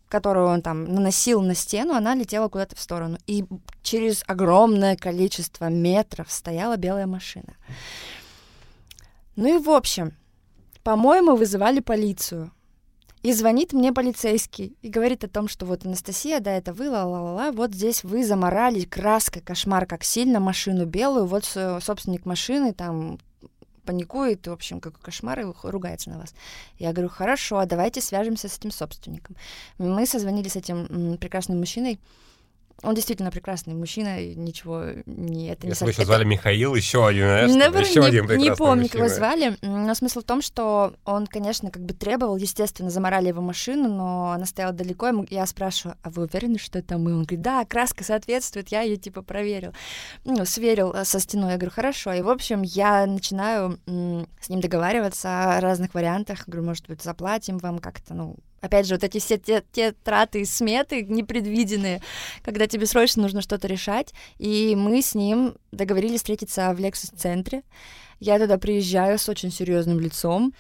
которую 0.09 0.49
он 0.49 0.63
там 0.63 0.85
наносил 0.85 1.43
на 1.43 1.55
стену, 1.55 1.93
она 1.93 2.15
летела 2.15 2.49
куда-то 2.49 2.77
в 2.77 2.81
сторону. 2.81 3.19
И 3.27 3.45
через 3.83 4.25
огромное 4.27 4.97
количество 4.97 5.69
метров 5.69 6.33
стояла 6.33 6.79
белая 6.79 7.07
машина. 7.07 7.55
Ну 9.41 9.57
и 9.57 9.59
в 9.59 9.71
общем, 9.71 10.13
по-моему, 10.83 11.35
вызывали 11.35 11.81
полицию. 11.81 12.53
И 13.23 13.33
звонит 13.33 13.73
мне 13.73 13.91
полицейский 13.91 14.77
и 14.83 14.91
говорит 14.91 15.25
о 15.25 15.29
том, 15.29 15.49
что 15.49 15.65
вот 15.65 15.87
Анастасия, 15.87 16.41
да, 16.41 16.53
это 16.53 16.75
вы, 16.75 16.91
ла-ла-ла, 16.91 17.51
вот 17.51 17.73
здесь 17.73 18.05
вы 18.05 18.23
заморали 18.23 18.83
краской, 18.85 19.41
кошмар, 19.41 19.87
как 19.87 20.05
сильно, 20.05 20.41
машину 20.41 20.85
белую, 20.85 21.25
вот 21.25 21.47
собственник 21.47 22.27
машины 22.27 22.75
там 22.75 23.19
паникует, 23.87 24.47
в 24.47 24.53
общем, 24.53 24.79
как 24.79 25.01
кошмар, 25.01 25.41
и 25.41 25.47
ругается 25.63 26.11
на 26.11 26.19
вас. 26.19 26.35
Я 26.79 26.93
говорю, 26.93 27.09
хорошо, 27.09 27.61
а 27.61 27.67
давайте 27.67 28.03
свяжемся 28.03 28.47
с 28.47 28.59
этим 28.59 28.71
собственником. 28.71 29.37
Мы 29.79 30.05
созвонились 30.05 30.53
с 30.53 30.57
этим 30.57 31.17
прекрасным 31.17 31.61
мужчиной, 31.61 31.99
он 32.83 32.95
действительно 32.95 33.31
прекрасный 33.31 33.75
мужчина, 33.75 34.21
и 34.21 34.35
ничего 34.35 34.85
не 35.07 35.49
это 35.49 35.67
не 35.67 35.71
Если 35.71 35.85
вы 35.85 35.91
еще 35.91 36.05
звали 36.05 36.25
Михаил, 36.25 36.75
еще 36.75 37.07
один, 37.07 37.25
знаешь, 37.25 37.51
Наверное, 37.53 37.81
еще 37.83 38.01
не, 38.01 38.07
один 38.07 38.27
прекрасный 38.27 38.51
Не 38.51 38.57
помню, 38.57 38.83
мужчина. 38.83 38.99
его 38.99 39.09
звали, 39.09 39.57
но 39.63 39.95
смысл 39.95 40.21
в 40.21 40.25
том, 40.25 40.41
что 40.41 40.95
он, 41.05 41.27
конечно, 41.27 41.71
как 41.71 41.83
бы 41.83 41.93
требовал, 41.93 42.37
естественно, 42.37 42.91
заморали 42.91 43.29
его 43.29 43.43
машину, 43.43 43.89
но 43.89 44.31
она 44.31 44.47
стояла 44.47 44.73
далеко, 44.73 45.09
и 45.09 45.35
я 45.35 45.47
спрашиваю, 45.47 45.97
а 46.03 46.11
вы 46.11 46.25
уверены, 46.25 46.59
что 46.59 46.79
это 46.79 46.97
мы? 46.97 47.13
Он 47.13 47.25
говорит, 47.25 47.43
да, 47.43 47.65
краска 47.65 48.05
соответствует, 48.05 48.69
я 48.69 48.83
ее 48.83 48.97
типа 48.97 49.23
проверил. 49.23 49.73
Ну, 50.25 50.45
сверил 50.45 50.93
э, 50.93 51.05
со 51.05 51.21
стеной, 51.21 51.53
я 51.53 51.57
говорю, 51.57 51.73
хорошо. 51.75 52.13
И, 52.13 52.23
в 52.23 52.29
общем, 52.29 52.63
я 52.63 53.07
начинаю 53.07 53.79
с 53.87 54.49
ним 54.49 54.61
договариваться 54.61 55.57
о 55.57 55.61
разных 55.61 55.95
вариантах, 55.95 56.45
говорю, 56.47 56.69
может 56.69 56.87
быть, 56.89 57.03
заплатим 57.03 57.59
вам 57.59 57.79
как-то, 57.79 58.15
ну, 58.15 58.37
Опять 58.61 58.87
же, 58.87 58.95
вот 58.95 59.05
эти 59.05 59.19
все 59.19 59.39
те, 59.39 59.65
те 59.73 59.93
траты 59.93 60.43
и 60.43 60.45
сметы 60.45 61.03
непредвиденные, 61.03 62.03
когда 62.43 62.67
тебе 62.67 62.87
срочно 62.87 63.23
нужно 63.23 63.41
что-то 63.41 63.67
решать. 63.67 64.13
И 64.39 64.75
мы 64.77 65.01
с 65.01 65.15
ним 65.15 65.55
договорились 65.73 66.21
встретиться 66.21 66.73
в 66.75 66.81
Lexus-центре. 66.81 67.63
Я 68.19 68.39
туда 68.39 68.59
приезжаю 68.59 69.19
с 69.19 69.29
очень 69.29 69.51
серьезным 69.51 69.99
лицом. 69.99 70.53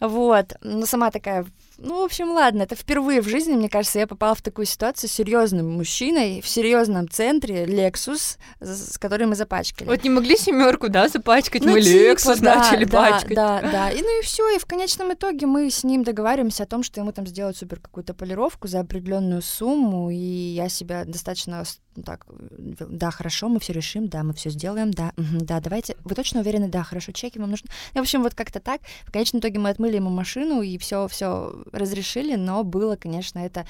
Вот. 0.00 0.56
Но 0.60 0.84
сама 0.84 1.10
такая 1.10 1.46
ну, 1.78 2.00
в 2.00 2.04
общем, 2.04 2.32
ладно, 2.32 2.62
это 2.62 2.74
впервые 2.74 3.20
в 3.20 3.28
жизни, 3.28 3.54
мне 3.54 3.68
кажется, 3.68 4.00
я 4.00 4.06
попала 4.06 4.34
в 4.34 4.42
такую 4.42 4.66
ситуацию 4.66 5.08
с 5.08 5.12
серьезным 5.12 5.70
мужчиной 5.72 6.40
в 6.40 6.48
серьезном 6.48 7.08
центре 7.08 7.64
Lexus, 7.66 8.36
с 8.60 8.98
которым 8.98 9.30
мы 9.30 9.36
запачкали. 9.36 9.88
Вот 9.88 10.02
не 10.02 10.10
могли 10.10 10.36
семерку, 10.36 10.88
да, 10.88 11.08
запачкать? 11.08 11.64
Ну, 11.64 11.72
мы 11.72 11.80
типа, 11.80 11.94
Lexus 11.94 12.40
да, 12.40 12.56
начали 12.56 12.84
да, 12.84 13.10
пачкать. 13.10 13.34
Да, 13.34 13.60
да. 13.60 13.90
И 13.90 14.02
ну 14.02 14.20
и 14.20 14.22
все. 14.22 14.56
И 14.56 14.58
в 14.58 14.66
конечном 14.66 15.12
итоге 15.12 15.46
мы 15.46 15.70
с 15.70 15.84
ним 15.84 16.02
договариваемся 16.02 16.64
о 16.64 16.66
том, 16.66 16.82
что 16.82 17.00
ему 17.00 17.12
там 17.12 17.26
сделают 17.26 17.56
супер 17.56 17.78
какую-то 17.78 18.12
полировку 18.12 18.66
за 18.66 18.80
определенную 18.80 19.42
сумму. 19.42 20.10
И 20.10 20.16
я 20.16 20.68
себя 20.68 21.04
достаточно 21.04 21.64
ну, 21.98 22.04
так, 22.04 22.26
да, 22.28 23.10
хорошо, 23.10 23.48
мы 23.48 23.58
все 23.58 23.72
решим, 23.72 24.08
да, 24.08 24.22
мы 24.22 24.32
все 24.32 24.50
сделаем, 24.50 24.92
да, 24.92 25.12
угу, 25.16 25.44
да, 25.44 25.60
давайте. 25.60 25.96
Вы 26.04 26.14
точно 26.14 26.40
уверены, 26.40 26.68
да, 26.68 26.84
хорошо, 26.84 27.10
чеки 27.10 27.40
вам 27.40 27.50
нужны. 27.50 27.68
В 27.92 27.98
общем, 27.98 28.22
вот 28.22 28.34
как-то 28.34 28.60
так. 28.60 28.80
В 29.04 29.10
конечном 29.10 29.40
итоге 29.40 29.58
мы 29.58 29.70
отмыли 29.70 29.96
ему 29.96 30.08
машину 30.08 30.62
и 30.62 30.78
все, 30.78 31.08
все 31.08 31.52
разрешили, 31.72 32.34
но 32.36 32.64
было, 32.64 32.96
конечно, 32.96 33.38
это 33.38 33.66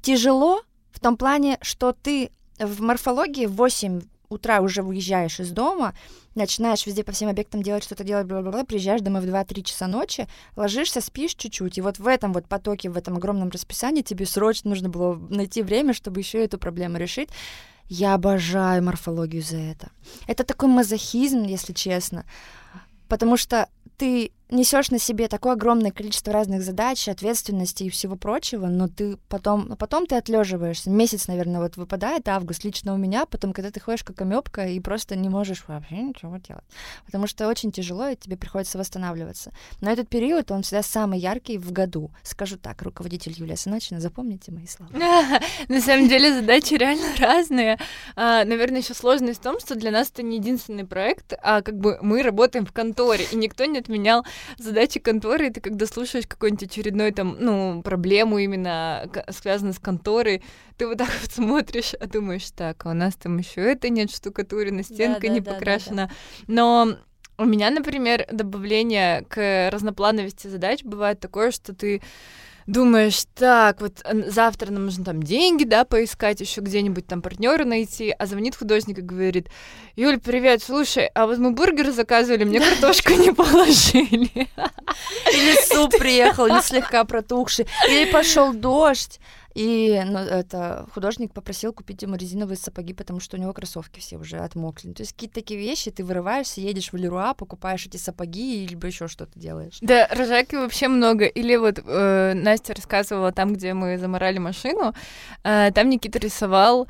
тяжело 0.00 0.62
в 0.90 1.00
том 1.00 1.16
плане, 1.16 1.58
что 1.62 1.92
ты 1.92 2.30
в 2.58 2.80
морфологии 2.80 3.46
в 3.46 3.56
8 3.56 4.00
утра 4.28 4.60
уже 4.60 4.82
выезжаешь 4.82 5.40
из 5.40 5.50
дома, 5.50 5.94
начинаешь 6.34 6.86
везде 6.86 7.04
по 7.04 7.12
всем 7.12 7.28
объектам 7.28 7.62
делать 7.62 7.84
что-то 7.84 8.04
делать, 8.04 8.26
бла-бла-бла, 8.26 8.64
приезжаешь 8.64 9.00
домой 9.00 9.20
в 9.20 9.24
2-3 9.24 9.62
часа 9.62 9.86
ночи, 9.86 10.26
ложишься, 10.56 11.00
спишь 11.00 11.34
чуть-чуть, 11.34 11.78
и 11.78 11.80
вот 11.80 11.98
в 11.98 12.06
этом 12.06 12.32
вот 12.32 12.46
потоке, 12.46 12.90
в 12.90 12.96
этом 12.96 13.16
огромном 13.16 13.50
расписании 13.50 14.02
тебе 14.02 14.26
срочно 14.26 14.70
нужно 14.70 14.88
было 14.88 15.14
найти 15.30 15.62
время, 15.62 15.94
чтобы 15.94 16.20
еще 16.20 16.44
эту 16.44 16.58
проблему 16.58 16.98
решить. 16.98 17.28
Я 17.88 18.14
обожаю 18.14 18.82
морфологию 18.82 19.42
за 19.42 19.58
это. 19.58 19.90
Это 20.26 20.42
такой 20.42 20.68
мазохизм, 20.68 21.44
если 21.44 21.72
честно, 21.72 22.24
потому 23.08 23.36
что 23.36 23.68
ты 23.96 24.32
несешь 24.50 24.90
на 24.90 24.98
себе 24.98 25.28
такое 25.28 25.54
огромное 25.54 25.90
количество 25.90 26.32
разных 26.32 26.62
задач, 26.62 27.08
ответственности 27.08 27.84
и 27.84 27.90
всего 27.90 28.16
прочего, 28.16 28.66
но 28.66 28.88
ты 28.88 29.16
потом, 29.28 29.66
но 29.68 29.76
потом 29.76 30.06
ты 30.06 30.16
отлеживаешься. 30.16 30.90
Месяц, 30.90 31.28
наверное, 31.28 31.60
вот 31.60 31.76
выпадает 31.76 32.28
август 32.28 32.64
лично 32.64 32.94
у 32.94 32.96
меня, 32.96 33.26
потом, 33.26 33.52
когда 33.52 33.70
ты 33.70 33.80
ходишь 33.80 34.04
как 34.04 34.20
амебка 34.20 34.66
и 34.66 34.78
просто 34.80 35.16
не 35.16 35.28
можешь 35.28 35.64
вообще 35.66 35.96
ничего 35.96 36.36
делать. 36.36 36.64
Потому 37.04 37.26
что 37.26 37.48
очень 37.48 37.72
тяжело, 37.72 38.08
и 38.08 38.16
тебе 38.16 38.36
приходится 38.36 38.78
восстанавливаться. 38.78 39.52
Но 39.80 39.90
этот 39.90 40.08
период, 40.08 40.50
он 40.50 40.62
всегда 40.62 40.82
самый 40.82 41.18
яркий 41.18 41.58
в 41.58 41.72
году. 41.72 42.10
Скажу 42.22 42.56
так, 42.56 42.80
руководитель 42.82 43.32
Юлия 43.36 43.56
Саначина, 43.56 44.00
запомните 44.00 44.52
мои 44.52 44.66
слова. 44.66 44.92
На 45.68 45.80
самом 45.80 46.08
деле 46.08 46.32
задачи 46.32 46.74
реально 46.74 47.06
разные. 47.18 47.78
А, 48.14 48.44
наверное, 48.44 48.80
еще 48.80 48.94
сложность 48.94 49.40
в 49.40 49.42
том, 49.42 49.58
что 49.58 49.74
для 49.74 49.90
нас 49.90 50.10
это 50.10 50.22
не 50.22 50.36
единственный 50.36 50.84
проект, 50.84 51.32
а 51.42 51.62
как 51.62 51.78
бы 51.78 51.98
мы 52.00 52.22
работаем 52.22 52.64
в 52.64 52.72
конторе, 52.72 53.26
и 53.32 53.36
никто 53.36 53.64
не 53.64 53.78
отменял 53.78 54.24
задачи 54.58 55.00
конторы, 55.00 55.50
ты 55.50 55.60
когда 55.60 55.86
слушаешь 55.86 56.26
какой-нибудь 56.26 56.64
очередной 56.64 57.12
там, 57.12 57.36
ну, 57.40 57.82
проблему 57.82 58.38
именно 58.38 59.08
связанную 59.30 59.74
с 59.74 59.78
конторой, 59.78 60.42
ты 60.76 60.86
вот 60.86 60.98
так 60.98 61.08
вот 61.20 61.30
смотришь, 61.30 61.94
а 61.98 62.06
думаешь, 62.06 62.50
так, 62.50 62.84
а 62.86 62.90
у 62.90 62.94
нас 62.94 63.14
там 63.16 63.38
еще 63.38 63.60
это 63.60 63.88
нет 63.88 64.10
штукатурено, 64.10 64.82
стенка 64.82 65.22
да, 65.22 65.28
да, 65.28 65.34
не 65.34 65.40
да, 65.40 65.52
покрашена. 65.52 66.06
Да, 66.06 66.08
да. 66.08 66.14
Но 66.48 66.96
У 67.38 67.44
меня, 67.44 67.70
например, 67.70 68.26
добавление 68.32 69.22
к 69.28 69.68
разноплановости 69.70 70.46
задач 70.46 70.82
бывает 70.82 71.20
такое, 71.20 71.50
что 71.50 71.74
ты 71.74 72.00
думаешь, 72.66 73.24
так, 73.34 73.80
вот 73.80 74.04
завтра 74.28 74.70
нам 74.72 74.86
нужно 74.86 75.04
там 75.04 75.22
деньги, 75.22 75.64
да, 75.64 75.84
поискать, 75.84 76.40
еще 76.40 76.60
где-нибудь 76.60 77.06
там 77.06 77.22
партнера 77.22 77.64
найти, 77.64 78.10
а 78.10 78.26
звонит 78.26 78.56
художник 78.56 78.98
и 78.98 79.02
говорит, 79.02 79.48
Юль, 79.94 80.18
привет, 80.18 80.62
слушай, 80.62 81.06
а 81.14 81.26
вот 81.26 81.38
мы 81.38 81.52
бургеры 81.52 81.92
заказывали, 81.92 82.44
мне 82.44 82.60
картошку 82.60 83.12
не 83.12 83.32
положили. 83.32 84.48
Или 85.32 85.64
суп 85.66 85.96
приехал, 85.96 86.48
не 86.48 86.60
слегка 86.62 87.04
протухший, 87.04 87.66
или 87.88 88.10
пошел 88.10 88.52
дождь, 88.52 89.20
и 89.56 90.02
ну, 90.04 90.18
это 90.18 90.86
художник 90.92 91.32
попросил 91.32 91.72
купить 91.72 92.02
ему 92.02 92.16
резиновые 92.16 92.58
сапоги, 92.58 92.92
потому 92.92 93.20
что 93.20 93.38
у 93.38 93.40
него 93.40 93.54
кроссовки 93.54 94.00
все 94.00 94.18
уже 94.18 94.36
отмокли. 94.36 94.92
То 94.92 95.00
есть 95.00 95.14
какие-то 95.14 95.36
такие 95.36 95.58
вещи, 95.58 95.90
ты 95.90 96.04
вырываешься, 96.04 96.60
едешь 96.60 96.92
в 96.92 96.96
Леруа, 96.96 97.32
покупаешь 97.32 97.86
эти 97.86 97.96
сапоги, 97.96 98.66
либо 98.66 98.86
еще 98.86 99.08
что-то 99.08 99.38
делаешь. 99.38 99.78
Да, 99.80 100.08
рожаки 100.08 100.56
вообще 100.56 100.88
много. 100.88 101.24
Или 101.24 101.56
вот 101.56 101.78
э, 101.82 102.34
Настя 102.34 102.74
рассказывала 102.74 103.32
там, 103.32 103.54
где 103.54 103.72
мы 103.72 103.96
заморали 103.96 104.36
машину, 104.36 104.92
э, 105.42 105.70
там 105.72 105.88
Никита 105.88 106.18
рисовал 106.18 106.86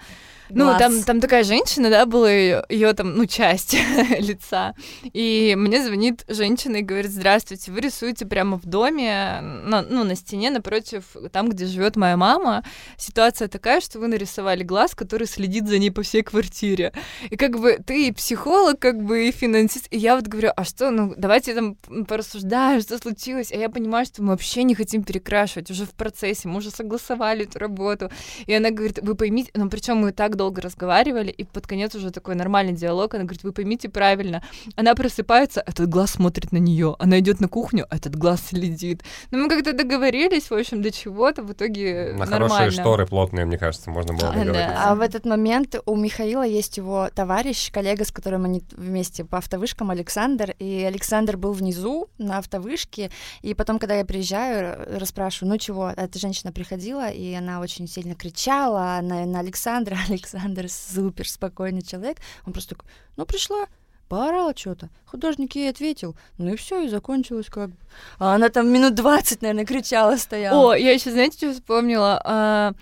ну, 0.50 0.78
там, 0.78 1.02
там 1.02 1.20
такая 1.20 1.44
женщина, 1.44 1.90
да, 1.90 2.06
была 2.06 2.30
ее 2.30 2.92
там, 2.92 3.16
ну, 3.16 3.26
часть 3.26 3.76
лица. 4.18 4.74
И 5.12 5.54
мне 5.56 5.82
звонит 5.82 6.24
женщина 6.28 6.76
и 6.76 6.82
говорит, 6.82 7.10
здравствуйте, 7.10 7.72
вы 7.72 7.80
рисуете 7.80 8.26
прямо 8.26 8.58
в 8.58 8.66
доме, 8.66 9.40
на, 9.40 9.82
ну, 9.82 10.04
на 10.04 10.14
стене 10.14 10.50
напротив, 10.50 11.04
там, 11.32 11.48
где 11.48 11.66
живет 11.66 11.96
моя 11.96 12.16
мама. 12.16 12.64
Ситуация 12.96 13.48
такая, 13.48 13.80
что 13.80 13.98
вы 13.98 14.08
нарисовали 14.08 14.62
глаз, 14.62 14.94
который 14.94 15.26
следит 15.26 15.68
за 15.68 15.78
ней 15.78 15.90
по 15.90 16.02
всей 16.02 16.22
квартире. 16.22 16.92
И 17.30 17.36
как 17.36 17.58
бы 17.58 17.78
ты 17.84 18.08
и 18.08 18.12
психолог, 18.12 18.78
как 18.78 19.02
бы 19.02 19.28
и 19.28 19.32
финансист. 19.32 19.86
И 19.90 19.98
я 19.98 20.16
вот 20.16 20.26
говорю, 20.26 20.50
а 20.56 20.64
что, 20.64 20.90
ну, 20.90 21.14
давайте 21.16 21.54
там 21.54 21.76
порассуждаем, 22.04 22.80
что 22.80 22.98
случилось. 22.98 23.52
А 23.52 23.56
я 23.56 23.68
понимаю, 23.68 24.06
что 24.06 24.22
мы 24.22 24.28
вообще 24.28 24.62
не 24.62 24.74
хотим 24.74 25.02
перекрашивать 25.02 25.70
уже 25.70 25.84
в 25.84 25.90
процессе, 25.90 26.48
мы 26.48 26.58
уже 26.58 26.70
согласовали 26.70 27.44
эту 27.44 27.58
работу. 27.58 28.10
И 28.46 28.54
она 28.54 28.70
говорит, 28.70 29.00
вы 29.02 29.14
поймите, 29.14 29.50
ну, 29.54 29.68
причем 29.68 29.98
мы 29.98 30.12
так 30.12 30.35
долго 30.36 30.62
разговаривали, 30.62 31.30
и 31.30 31.44
под 31.44 31.66
конец 31.66 31.94
уже 31.94 32.10
такой 32.10 32.34
нормальный 32.34 32.72
диалог. 32.72 33.14
Она 33.14 33.24
говорит, 33.24 33.42
вы 33.42 33.52
поймите 33.52 33.88
правильно. 33.88 34.42
Она 34.76 34.94
просыпается, 34.94 35.62
этот 35.66 35.88
глаз 35.88 36.12
смотрит 36.12 36.52
на 36.52 36.58
нее. 36.58 36.96
Она 36.98 37.18
идет 37.18 37.40
на 37.40 37.48
кухню, 37.48 37.86
этот 37.90 38.16
глаз 38.16 38.40
следит. 38.48 39.02
Но 39.30 39.38
ну, 39.38 39.44
мы 39.44 39.50
как-то 39.50 39.72
договорились, 39.72 40.50
в 40.50 40.54
общем, 40.54 40.82
до 40.82 40.90
чего-то 40.90 41.42
в 41.42 41.52
итоге 41.52 42.12
На 42.12 42.26
нормально. 42.26 42.48
хорошие 42.48 42.70
шторы 42.70 43.06
плотные, 43.06 43.46
мне 43.46 43.58
кажется, 43.58 43.90
можно 43.90 44.14
было 44.14 44.32
договориться. 44.32 44.52
Да. 44.52 44.90
А 44.90 44.94
в 44.94 45.00
этот 45.00 45.24
момент 45.24 45.76
у 45.86 45.96
Михаила 45.96 46.46
есть 46.46 46.76
его 46.76 47.08
товарищ, 47.14 47.70
коллега, 47.70 48.04
с 48.04 48.12
которым 48.12 48.44
они 48.44 48.62
вместе 48.72 49.24
по 49.24 49.38
автовышкам, 49.38 49.90
Александр. 49.90 50.54
И 50.58 50.82
Александр 50.82 51.36
был 51.36 51.52
внизу 51.52 52.08
на 52.18 52.38
автовышке. 52.38 53.10
И 53.42 53.54
потом, 53.54 53.78
когда 53.78 53.94
я 53.94 54.04
приезжаю, 54.04 54.98
расспрашиваю, 54.98 55.52
ну 55.52 55.58
чего, 55.58 55.90
эта 55.90 56.18
женщина 56.18 56.52
приходила, 56.52 57.08
и 57.08 57.34
она 57.34 57.60
очень 57.60 57.88
сильно 57.88 58.14
кричала 58.14 59.00
на, 59.02 59.24
на 59.24 59.40
Александра. 59.40 59.96
Александр 60.34 60.68
супер 60.68 61.28
спокойный 61.28 61.82
человек. 61.82 62.18
Он 62.46 62.52
просто 62.52 62.74
такой, 62.74 62.90
ну 63.16 63.26
пришла, 63.26 63.66
поорала 64.08 64.56
что-то. 64.56 64.90
Художник 65.04 65.54
ей 65.54 65.70
ответил. 65.70 66.16
Ну 66.38 66.52
и 66.52 66.56
все, 66.56 66.82
и 66.82 66.88
закончилось 66.88 67.46
как 67.48 67.70
бы. 67.70 67.76
А 68.18 68.34
она 68.34 68.48
там 68.48 68.68
минут 68.68 68.94
20, 68.94 69.42
наверное, 69.42 69.64
кричала, 69.64 70.16
стояла. 70.16 70.72
О, 70.72 70.74
я 70.74 70.92
еще, 70.92 71.10
знаете, 71.10 71.36
что 71.36 71.52
вспомнила? 71.52 72.20
А, 72.24 72.72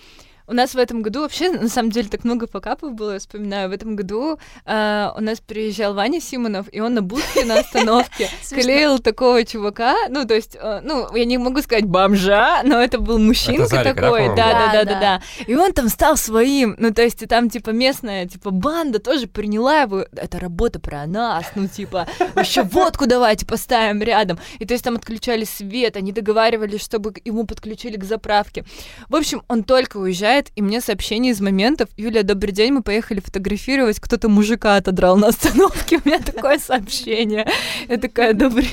у 0.47 0.53
нас 0.53 0.75
в 0.75 0.79
этом 0.79 1.03
году 1.03 1.21
вообще, 1.23 1.51
на 1.51 1.69
самом 1.69 1.91
деле, 1.91 2.09
так 2.09 2.25
много 2.25 2.47
покапов 2.47 2.93
было, 2.95 3.15
я 3.15 3.19
вспоминаю. 3.19 3.69
В 3.69 3.73
этом 3.73 3.97
году 3.97 4.39
э, 4.67 5.11
у 5.17 5.21
нас 5.21 5.41
приезжал 5.41 5.95
Ваня 5.95 6.21
Симонов, 6.21 6.67
и 6.71 6.81
он 6.81 6.95
на 6.95 7.03
будке 7.03 7.45
на 7.45 7.61
остановке 7.61 8.29
клеил 8.51 8.99
такого 8.99 9.45
чувака, 9.45 9.95
ну, 10.11 10.25
то 10.27 10.35
есть, 10.35 10.57
э, 10.61 10.81
ну, 10.83 11.15
я 11.15 11.25
не 11.25 11.39
могу 11.39 11.63
сказать 11.63 11.87
бомжа, 11.87 12.63
но 12.63 12.79
это 12.81 12.99
был 12.99 13.19
мужчинка 13.19 13.83
такой, 13.83 14.29
да-да-да-да-да. 14.35 15.23
И 15.47 15.55
он 15.55 15.73
там 15.73 15.89
стал 15.89 16.17
своим, 16.17 16.77
ну, 16.79 16.93
то 16.93 17.03
есть, 17.03 17.23
и 17.23 17.27
там, 17.27 17.49
типа, 17.49 17.71
местная, 17.71 18.27
типа, 18.27 18.51
банда 18.51 18.99
тоже 18.99 19.27
приняла 19.27 19.83
его, 19.83 20.05
это 20.15 20.39
работа 20.39 20.79
про 20.79 21.07
нас, 21.07 21.47
ну, 21.55 21.69
типа, 21.69 22.07
еще 22.37 22.63
водку 22.63 23.07
давайте 23.07 23.47
поставим 23.47 24.03
рядом. 24.03 24.39
И 24.59 24.67
то 24.67 24.75
есть 24.75 24.85
там 24.85 24.97
отключали 24.97 25.45
свет, 25.45 25.97
они 25.97 26.13
договаривались, 26.13 26.83
чтобы 26.83 27.15
ему 27.25 27.47
подключили 27.47 27.97
к 27.97 28.05
заправке. 28.05 28.65
В 29.09 29.17
общем, 29.17 29.43
он 29.49 29.65
только 29.65 29.97
уезжает 29.97 30.34
прилетает, 30.35 30.51
и 30.57 30.63
мне 30.63 30.81
сообщение 30.81 31.33
из 31.33 31.41
моментов. 31.41 31.89
Юлия, 31.97 32.23
добрый 32.23 32.53
день, 32.53 32.73
мы 32.73 32.83
поехали 32.83 33.21
фотографировать, 33.21 34.01
кто-то 34.01 34.29
мужика 34.29 34.77
отодрал 34.77 35.17
на 35.17 35.29
остановке. 35.29 35.97
У 36.05 36.09
меня 36.09 36.19
такое 36.19 36.59
сообщение. 36.59 37.47
Я 37.89 37.97
такая, 37.97 38.35
добрый, 38.35 38.69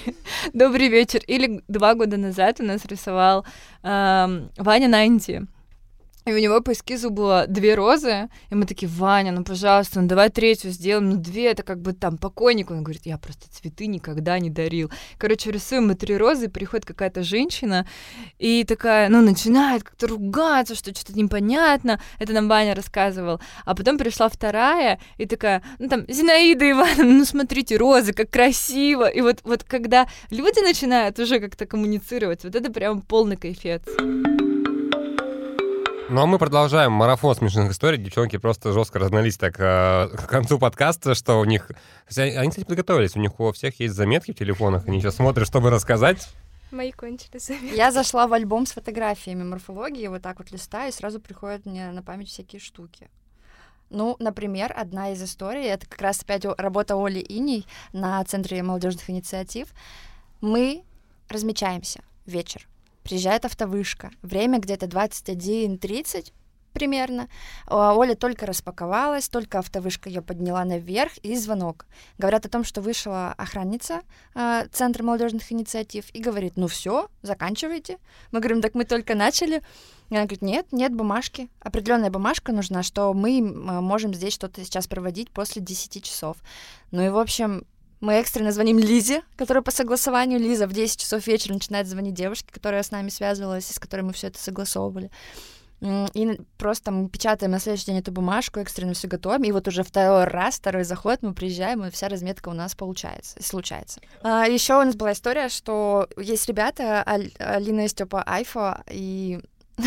добрый 0.54 0.88
вечер. 0.88 1.21
Или 1.28 1.62
два 1.67 1.93
года 1.93 2.17
назад 2.17 2.60
у 2.60 2.63
нас 2.63 2.86
рисовал 2.86 3.45
Ваня 3.84 4.88
Найнти. 4.88 5.41
И 6.25 6.34
у 6.34 6.38
него 6.38 6.62
по 6.62 6.73
эскизу 6.73 7.10
было 7.10 7.45
две 7.47 7.73
розы, 7.73 8.29
и 8.51 8.55
мы 8.55 8.65
такие, 8.65 8.88
Ваня, 8.88 9.31
ну, 9.31 9.43
пожалуйста, 9.43 10.01
ну, 10.01 10.07
давай 10.07 10.29
третью 10.29 10.69
сделаем, 10.69 11.10
ну, 11.10 11.15
две, 11.17 11.49
это 11.51 11.63
как 11.63 11.81
бы 11.81 11.93
там 11.93 12.17
покойник. 12.17 12.69
Он 12.69 12.84
говорит, 12.84 13.05
я 13.05 13.17
просто 13.17 13.49
цветы 13.49 13.88
никогда 13.88 14.38
не 14.38 14.51
дарил. 14.51 14.91
Короче, 15.17 15.51
рисуем 15.51 15.88
мы 15.88 15.95
три 15.95 16.15
розы, 16.15 16.47
приходит 16.47 16.86
какая-то 16.86 17.23
женщина, 17.23 17.88
и 18.38 18.63
такая, 18.65 19.10
ну, 19.10 19.21
начинает 19.21 19.84
как-то 19.84 20.07
ругаться, 20.07 20.75
что 20.75 20.93
что-то 20.93 21.17
непонятно. 21.17 21.99
Это 22.19 22.34
нам 22.34 22.47
Ваня 22.47 22.75
рассказывал. 22.75 23.41
А 23.65 23.75
потом 23.75 23.97
пришла 23.97 24.29
вторая, 24.29 24.99
и 25.17 25.25
такая, 25.25 25.63
ну, 25.79 25.89
там, 25.89 26.05
Зинаида 26.07 26.69
Ивановна, 26.69 27.03
ну, 27.03 27.25
смотрите, 27.25 27.77
розы, 27.77 28.13
как 28.13 28.29
красиво. 28.29 29.10
И 29.10 29.21
вот, 29.21 29.39
вот 29.43 29.63
когда 29.63 30.07
люди 30.29 30.63
начинают 30.63 31.17
уже 31.17 31.39
как-то 31.39 31.65
коммуницировать, 31.65 32.43
вот 32.43 32.55
это 32.55 32.71
прям 32.71 33.01
полный 33.01 33.38
кайфец. 33.38 33.81
Ну 36.12 36.19
а 36.19 36.26
мы 36.26 36.39
продолжаем 36.39 36.91
марафон 36.91 37.34
смешных 37.34 37.71
историй. 37.71 37.97
Девчонки 37.97 38.36
просто 38.36 38.74
жестко 38.74 39.00
разнались 39.00 39.38
так 39.38 39.58
э, 39.58 40.10
к 40.10 40.28
концу 40.28 40.60
подкаста, 40.60 41.15
что 41.15 41.39
у 41.39 41.45
них... 41.45 41.71
Они, 42.17 42.50
кстати, 42.50 42.65
подготовились. 42.65 43.15
У 43.15 43.19
них 43.21 43.39
у 43.39 43.54
всех 43.54 43.80
есть 43.80 43.93
заметки 43.93 44.32
в 44.34 44.36
телефонах. 44.36 44.86
Они 44.89 45.00
сейчас 45.00 45.15
смотрят, 45.15 45.47
чтобы 45.47 45.69
рассказать. 45.69 46.28
Мои 46.69 46.91
кончились 46.91 47.45
заметки. 47.45 47.78
Я 47.78 47.93
зашла 47.93 48.28
в 48.28 48.34
альбом 48.34 48.65
с 48.65 48.74
фотографиями 48.74 49.43
морфологии, 49.43 50.08
вот 50.08 50.21
так 50.21 50.39
вот 50.39 50.52
листаю, 50.52 50.89
и 50.89 50.91
сразу 50.91 51.21
приходят 51.21 51.65
мне 51.65 51.89
на 51.91 52.04
память 52.04 52.28
всякие 52.28 52.60
штуки. 52.60 53.10
Ну, 53.89 54.17
например, 54.19 54.74
одна 54.76 55.13
из 55.13 55.24
историй, 55.24 55.63
это 55.63 55.88
как 55.88 56.02
раз 56.02 56.21
опять 56.24 56.43
работа 56.58 56.95
Оли 57.02 57.19
Иней 57.21 57.65
на 57.93 58.21
Центре 58.26 58.62
молодежных 58.63 59.10
инициатив. 59.10 59.69
Мы 60.41 60.84
размечаемся 61.30 62.02
вечер 62.26 62.67
приезжает 63.04 63.46
автовышка. 63.46 64.12
Время 64.22 64.60
где-то 64.60 64.86
21.30 64.86 66.32
примерно. 66.74 67.28
А 67.68 67.94
Оля 67.96 68.16
только 68.16 68.46
распаковалась, 68.46 69.30
только 69.30 69.60
автовышка 69.60 70.10
ее 70.10 70.22
подняла 70.22 70.66
наверх, 70.66 71.18
и 71.18 71.36
звонок. 71.36 71.86
Говорят 72.18 72.46
о 72.46 72.50
том, 72.50 72.64
что 72.64 72.82
вышла 72.82 73.34
охранница 73.38 74.02
э, 74.36 74.68
Центра 74.72 75.04
молодежных 75.04 75.52
инициатив 75.52 76.06
и 76.14 76.22
говорит, 76.22 76.54
ну 76.56 76.68
все, 76.68 77.10
заканчивайте. 77.22 77.98
Мы 78.32 78.40
говорим, 78.40 78.62
так 78.62 78.74
мы 78.74 78.86
только 78.86 79.16
начали. 79.16 79.62
И 80.10 80.16
она 80.16 80.24
говорит, 80.24 80.42
нет, 80.42 80.68
нет 80.72 80.94
бумажки. 80.94 81.50
Определенная 81.60 82.10
бумажка 82.10 82.52
нужна, 82.52 82.84
что 82.84 83.14
мы 83.14 83.42
можем 83.42 84.14
здесь 84.14 84.34
что-то 84.34 84.64
сейчас 84.64 84.88
проводить 84.88 85.32
после 85.32 85.62
10 85.62 86.04
часов. 86.04 86.38
Ну 86.92 87.02
и, 87.06 87.10
в 87.10 87.18
общем, 87.18 87.66
мы 88.02 88.14
экстренно 88.14 88.52
звоним 88.52 88.80
Лизе, 88.80 89.22
которая 89.38 89.64
по 89.64 89.72
согласованию, 89.72 90.40
Лиза 90.40 90.68
в 90.68 90.74
10 90.74 91.00
часов 91.00 91.26
вечера 91.28 91.54
начинает 91.54 91.88
звонить 91.88 92.16
девушке, 92.16 92.50
которая 92.52 92.84
с 92.84 92.92
нами 92.92 93.10
связывалась, 93.10 93.70
и 93.70 93.74
с 93.74 93.80
которой 93.80 94.02
мы 94.02 94.14
все 94.14 94.28
это 94.28 94.40
согласовывали. 94.40 95.12
И 95.82 96.40
просто 96.58 96.92
мы 96.92 97.10
печатаем 97.10 97.52
на 97.52 97.60
следующий 97.60 97.88
день 97.88 98.00
эту 98.00 98.12
бумажку, 98.12 98.60
экстренно 98.60 98.94
все 98.94 99.08
готовим, 99.08 99.44
и 99.44 99.52
вот 99.52 99.68
уже 99.68 99.84
второй 99.84 100.26
раз, 100.26 100.58
второй 100.58 100.84
заход 100.84 101.24
мы 101.24 101.34
приезжаем, 101.34 101.84
и 101.84 101.90
вся 101.90 102.08
разметка 102.08 102.50
у 102.50 102.54
нас 102.54 102.76
получается, 102.76 103.42
случается. 103.42 104.00
А, 104.22 104.46
еще 104.46 104.76
у 104.76 104.84
нас 104.84 104.96
была 104.96 105.14
история, 105.14 105.50
что 105.50 106.08
есть 106.18 106.48
ребята, 106.48 107.02
Алина 107.02 107.86
и 107.86 107.88
Степа 107.88 108.22
Айфо, 108.22 108.78
и 108.92 109.40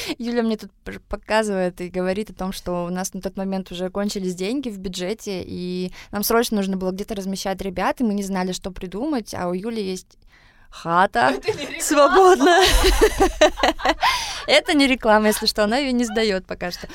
Юля 0.18 0.42
мне 0.42 0.56
тут 0.56 0.70
показывает 1.08 1.80
и 1.80 1.88
говорит 1.88 2.30
о 2.30 2.34
том, 2.34 2.52
что 2.52 2.84
у 2.84 2.90
нас 2.90 3.14
на 3.14 3.20
тот 3.20 3.36
момент 3.36 3.70
уже 3.70 3.90
кончились 3.90 4.34
деньги 4.34 4.68
в 4.68 4.78
бюджете, 4.78 5.42
и 5.44 5.92
нам 6.10 6.22
срочно 6.22 6.56
нужно 6.56 6.76
было 6.76 6.90
где-то 6.90 7.14
размещать 7.14 7.60
ребят, 7.62 8.00
и 8.00 8.04
мы 8.04 8.14
не 8.14 8.22
знали, 8.22 8.52
что 8.52 8.70
придумать, 8.70 9.34
а 9.34 9.48
у 9.48 9.52
Юли 9.52 9.82
есть 9.82 10.18
хата 10.70 11.34
свободная. 11.80 12.64
Это 14.46 14.74
не 14.74 14.86
реклама, 14.86 15.28
если 15.28 15.46
что, 15.46 15.64
она 15.64 15.78
ее 15.78 15.92
не 15.92 16.04
сдает 16.04 16.46
пока 16.46 16.70
что. 16.70 16.88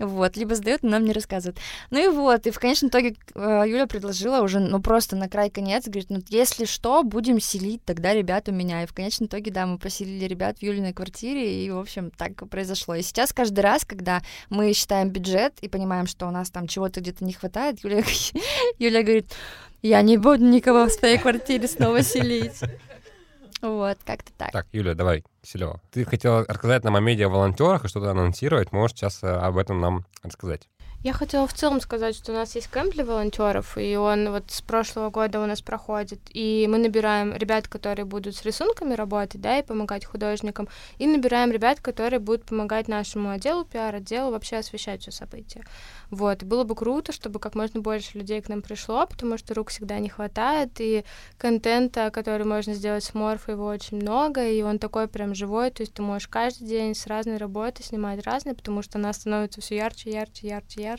Вот, 0.00 0.38
либо 0.38 0.54
сдает, 0.54 0.82
но 0.82 0.90
нам 0.90 1.04
не 1.04 1.12
рассказывает. 1.12 1.58
Ну 1.90 2.02
и 2.02 2.08
вот, 2.08 2.46
и 2.46 2.50
в 2.50 2.58
конечном 2.58 2.88
итоге 2.88 3.16
э, 3.34 3.64
Юля 3.66 3.86
предложила 3.86 4.40
уже, 4.40 4.58
ну 4.58 4.80
просто 4.80 5.14
на 5.14 5.28
край 5.28 5.50
конец, 5.50 5.84
говорит, 5.84 6.08
ну 6.08 6.20
если 6.28 6.64
что, 6.64 7.02
будем 7.02 7.38
селить 7.38 7.84
тогда 7.84 8.14
ребят 8.14 8.48
у 8.48 8.52
меня. 8.52 8.82
И 8.82 8.86
в 8.86 8.94
конечном 8.94 9.26
итоге, 9.26 9.50
да, 9.50 9.66
мы 9.66 9.76
поселили 9.76 10.24
ребят 10.24 10.58
в 10.58 10.62
Юлиной 10.62 10.94
квартире, 10.94 11.64
и, 11.64 11.70
в 11.70 11.78
общем, 11.78 12.10
так 12.10 12.48
произошло. 12.48 12.94
И 12.94 13.02
сейчас 13.02 13.34
каждый 13.34 13.60
раз, 13.60 13.84
когда 13.84 14.22
мы 14.48 14.72
считаем 14.72 15.10
бюджет 15.10 15.52
и 15.60 15.68
понимаем, 15.68 16.06
что 16.06 16.26
у 16.26 16.30
нас 16.30 16.50
там 16.50 16.66
чего-то 16.66 17.00
где-то 17.00 17.22
не 17.22 17.34
хватает, 17.34 17.84
Юля, 17.84 18.02
Юля 18.78 19.02
говорит, 19.02 19.30
я 19.82 20.00
не 20.00 20.16
буду 20.16 20.44
никого 20.46 20.86
в 20.86 20.92
своей 20.92 21.18
квартире 21.18 21.68
снова 21.68 22.02
селить. 22.02 22.58
Вот, 23.60 23.98
как-то 24.06 24.32
так. 24.38 24.52
Так, 24.52 24.66
Юля, 24.72 24.94
давай, 24.94 25.22
Киселева. 25.42 25.80
Ты 25.90 26.04
хотела 26.04 26.44
рассказать 26.44 26.84
нам 26.84 26.96
о 26.96 27.00
медиа-волонтерах 27.00 27.84
и 27.84 27.88
что-то 27.88 28.10
анонсировать. 28.10 28.72
Можешь 28.72 28.96
сейчас 28.96 29.22
э, 29.22 29.28
об 29.28 29.56
этом 29.56 29.80
нам 29.80 30.06
рассказать? 30.22 30.68
Я 31.02 31.14
хотела 31.14 31.46
в 31.46 31.54
целом 31.54 31.80
сказать, 31.80 32.14
что 32.14 32.32
у 32.32 32.34
нас 32.34 32.54
есть 32.54 32.70
кемп 32.70 32.92
для 32.92 33.06
волонтеров, 33.06 33.78
и 33.78 33.96
он 33.96 34.30
вот 34.32 34.50
с 34.50 34.60
прошлого 34.60 35.08
года 35.08 35.40
у 35.40 35.46
нас 35.46 35.62
проходит. 35.62 36.20
И 36.28 36.66
мы 36.68 36.76
набираем 36.76 37.34
ребят, 37.34 37.68
которые 37.68 38.04
будут 38.04 38.36
с 38.36 38.44
рисунками 38.44 38.92
работать, 38.92 39.40
да, 39.40 39.58
и 39.58 39.62
помогать 39.62 40.04
художникам, 40.04 40.68
и 40.98 41.06
набираем 41.06 41.52
ребят, 41.52 41.80
которые 41.80 42.20
будут 42.20 42.44
помогать 42.44 42.86
нашему 42.86 43.30
отделу, 43.30 43.64
пиар-отделу 43.64 44.30
вообще 44.30 44.56
освещать 44.56 45.00
все 45.00 45.10
события. 45.10 45.64
Вот, 46.10 46.42
и 46.42 46.44
было 46.44 46.64
бы 46.64 46.74
круто, 46.74 47.12
чтобы 47.12 47.38
как 47.38 47.54
можно 47.54 47.80
больше 47.80 48.18
людей 48.18 48.42
к 48.42 48.50
нам 48.50 48.60
пришло, 48.60 49.06
потому 49.06 49.38
что 49.38 49.54
рук 49.54 49.70
всегда 49.70 49.98
не 50.00 50.10
хватает, 50.10 50.72
и 50.80 51.06
контента, 51.38 52.10
который 52.10 52.44
можно 52.44 52.74
сделать 52.74 53.04
с 53.04 53.14
Морфа, 53.14 53.52
его 53.52 53.64
очень 53.64 53.96
много, 53.96 54.46
и 54.46 54.60
он 54.60 54.78
такой 54.78 55.08
прям 55.08 55.34
живой, 55.34 55.70
то 55.70 55.82
есть 55.82 55.94
ты 55.94 56.02
можешь 56.02 56.28
каждый 56.28 56.68
день 56.68 56.94
с 56.94 57.06
разной 57.06 57.38
работы 57.38 57.82
снимать 57.82 58.22
разные, 58.26 58.54
потому 58.54 58.82
что 58.82 58.98
она 58.98 59.14
становится 59.14 59.62
все 59.62 59.76
ярче, 59.76 60.10
ярче, 60.10 60.48
ярче, 60.48 60.82
ярче, 60.82 60.89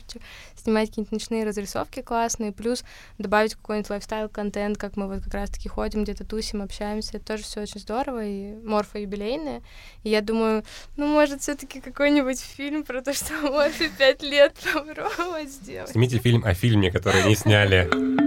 снимать 0.55 0.89
какие-нибудь 0.89 1.11
ночные 1.11 1.43
разрисовки 1.43 2.01
классные, 2.01 2.51
плюс 2.51 2.83
добавить 3.17 3.55
какой-нибудь 3.55 3.89
лайфстайл-контент, 3.89 4.77
как 4.77 4.97
мы 4.97 5.07
вот 5.07 5.23
как 5.23 5.33
раз-таки 5.33 5.69
ходим, 5.69 6.03
где-то 6.03 6.25
тусим, 6.25 6.61
общаемся, 6.61 7.17
это 7.17 7.25
тоже 7.25 7.43
все 7.43 7.61
очень 7.61 7.79
здорово, 7.79 8.25
и 8.25 8.55
Морфа 8.63 8.99
юбилейная, 8.99 9.61
и 10.03 10.09
я 10.09 10.21
думаю, 10.21 10.63
ну, 10.97 11.07
может, 11.07 11.41
все 11.41 11.55
таки 11.55 11.81
какой-нибудь 11.81 12.39
фильм 12.39 12.83
про 12.83 13.01
то, 13.01 13.13
что 13.13 13.33
Морфе 13.41 13.89
пять 13.97 14.21
лет 14.21 14.55
попробовать 14.73 15.49
сделать. 15.51 15.89
Снимите 15.89 16.19
фильм 16.19 16.43
о 16.45 16.53
фильме, 16.53 16.91
который 16.91 17.23
не 17.23 17.35
сняли. 17.35 18.20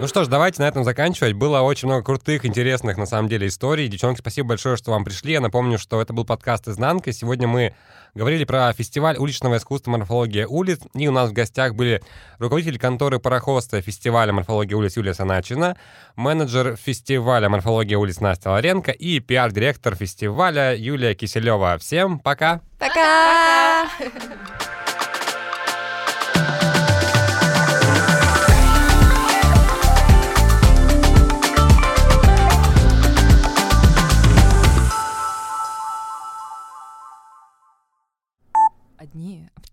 Ну 0.00 0.08
что 0.08 0.24
ж, 0.24 0.28
давайте 0.28 0.62
на 0.62 0.66
этом 0.66 0.82
заканчивать. 0.82 1.34
Было 1.34 1.60
очень 1.60 1.86
много 1.86 2.02
крутых, 2.02 2.46
интересных, 2.46 2.96
на 2.96 3.04
самом 3.04 3.28
деле, 3.28 3.48
историй. 3.48 3.86
Девчонки, 3.86 4.20
спасибо 4.20 4.48
большое, 4.48 4.78
что 4.78 4.92
вам 4.92 5.04
пришли. 5.04 5.34
Я 5.34 5.42
напомню, 5.42 5.78
что 5.78 6.00
это 6.00 6.14
был 6.14 6.24
подкаст 6.24 6.68
«Изнанка». 6.68 7.12
Сегодня 7.12 7.46
мы 7.46 7.74
говорили 8.14 8.44
про 8.44 8.72
фестиваль 8.72 9.18
уличного 9.18 9.58
искусства 9.58 9.90
«Морфология 9.90 10.46
улиц». 10.46 10.80
И 10.94 11.06
у 11.06 11.12
нас 11.12 11.28
в 11.28 11.34
гостях 11.34 11.74
были 11.74 12.00
руководитель 12.38 12.78
конторы 12.78 13.18
пароходства 13.18 13.82
фестиваля 13.82 14.32
«Морфология 14.32 14.74
улиц» 14.74 14.96
Юлия 14.96 15.12
Саначина, 15.12 15.76
менеджер 16.16 16.76
фестиваля 16.76 17.50
«Морфология 17.50 17.98
улиц» 17.98 18.20
Настя 18.20 18.52
Ларенко 18.52 18.92
и 18.92 19.20
пиар-директор 19.20 19.94
фестиваля 19.96 20.74
Юлия 20.74 21.14
Киселева. 21.14 21.76
Всем 21.76 22.20
пока! 22.20 22.62
Пока! 22.78 23.86
одни, 24.00 24.79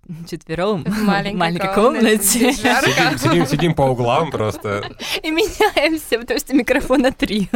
четвером 0.30 0.84
В 0.84 1.04
маленькой 1.04 1.38
маленькой 1.38 1.74
комнате. 1.74 2.40
комнате. 2.40 2.54
Сидим, 2.54 3.18
сидим, 3.18 3.46
сидим 3.48 3.74
по 3.74 3.84
углам 3.84 4.32
просто. 4.32 4.90
И 5.24 5.32
меняемся, 5.32 6.20
потому 6.20 6.40
что 6.40 6.56
микрофона 6.56 7.12
три. 7.12 7.50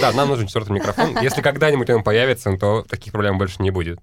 Да, 0.00 0.12
нам 0.12 0.28
нужен 0.28 0.46
четвертый 0.46 0.72
микрофон. 0.72 1.18
Если 1.20 1.42
когда-нибудь 1.42 1.90
он 1.90 2.02
появится, 2.02 2.56
то 2.56 2.82
таких 2.82 3.12
проблем 3.12 3.38
больше 3.38 3.62
не 3.62 3.70
будет. 3.70 4.00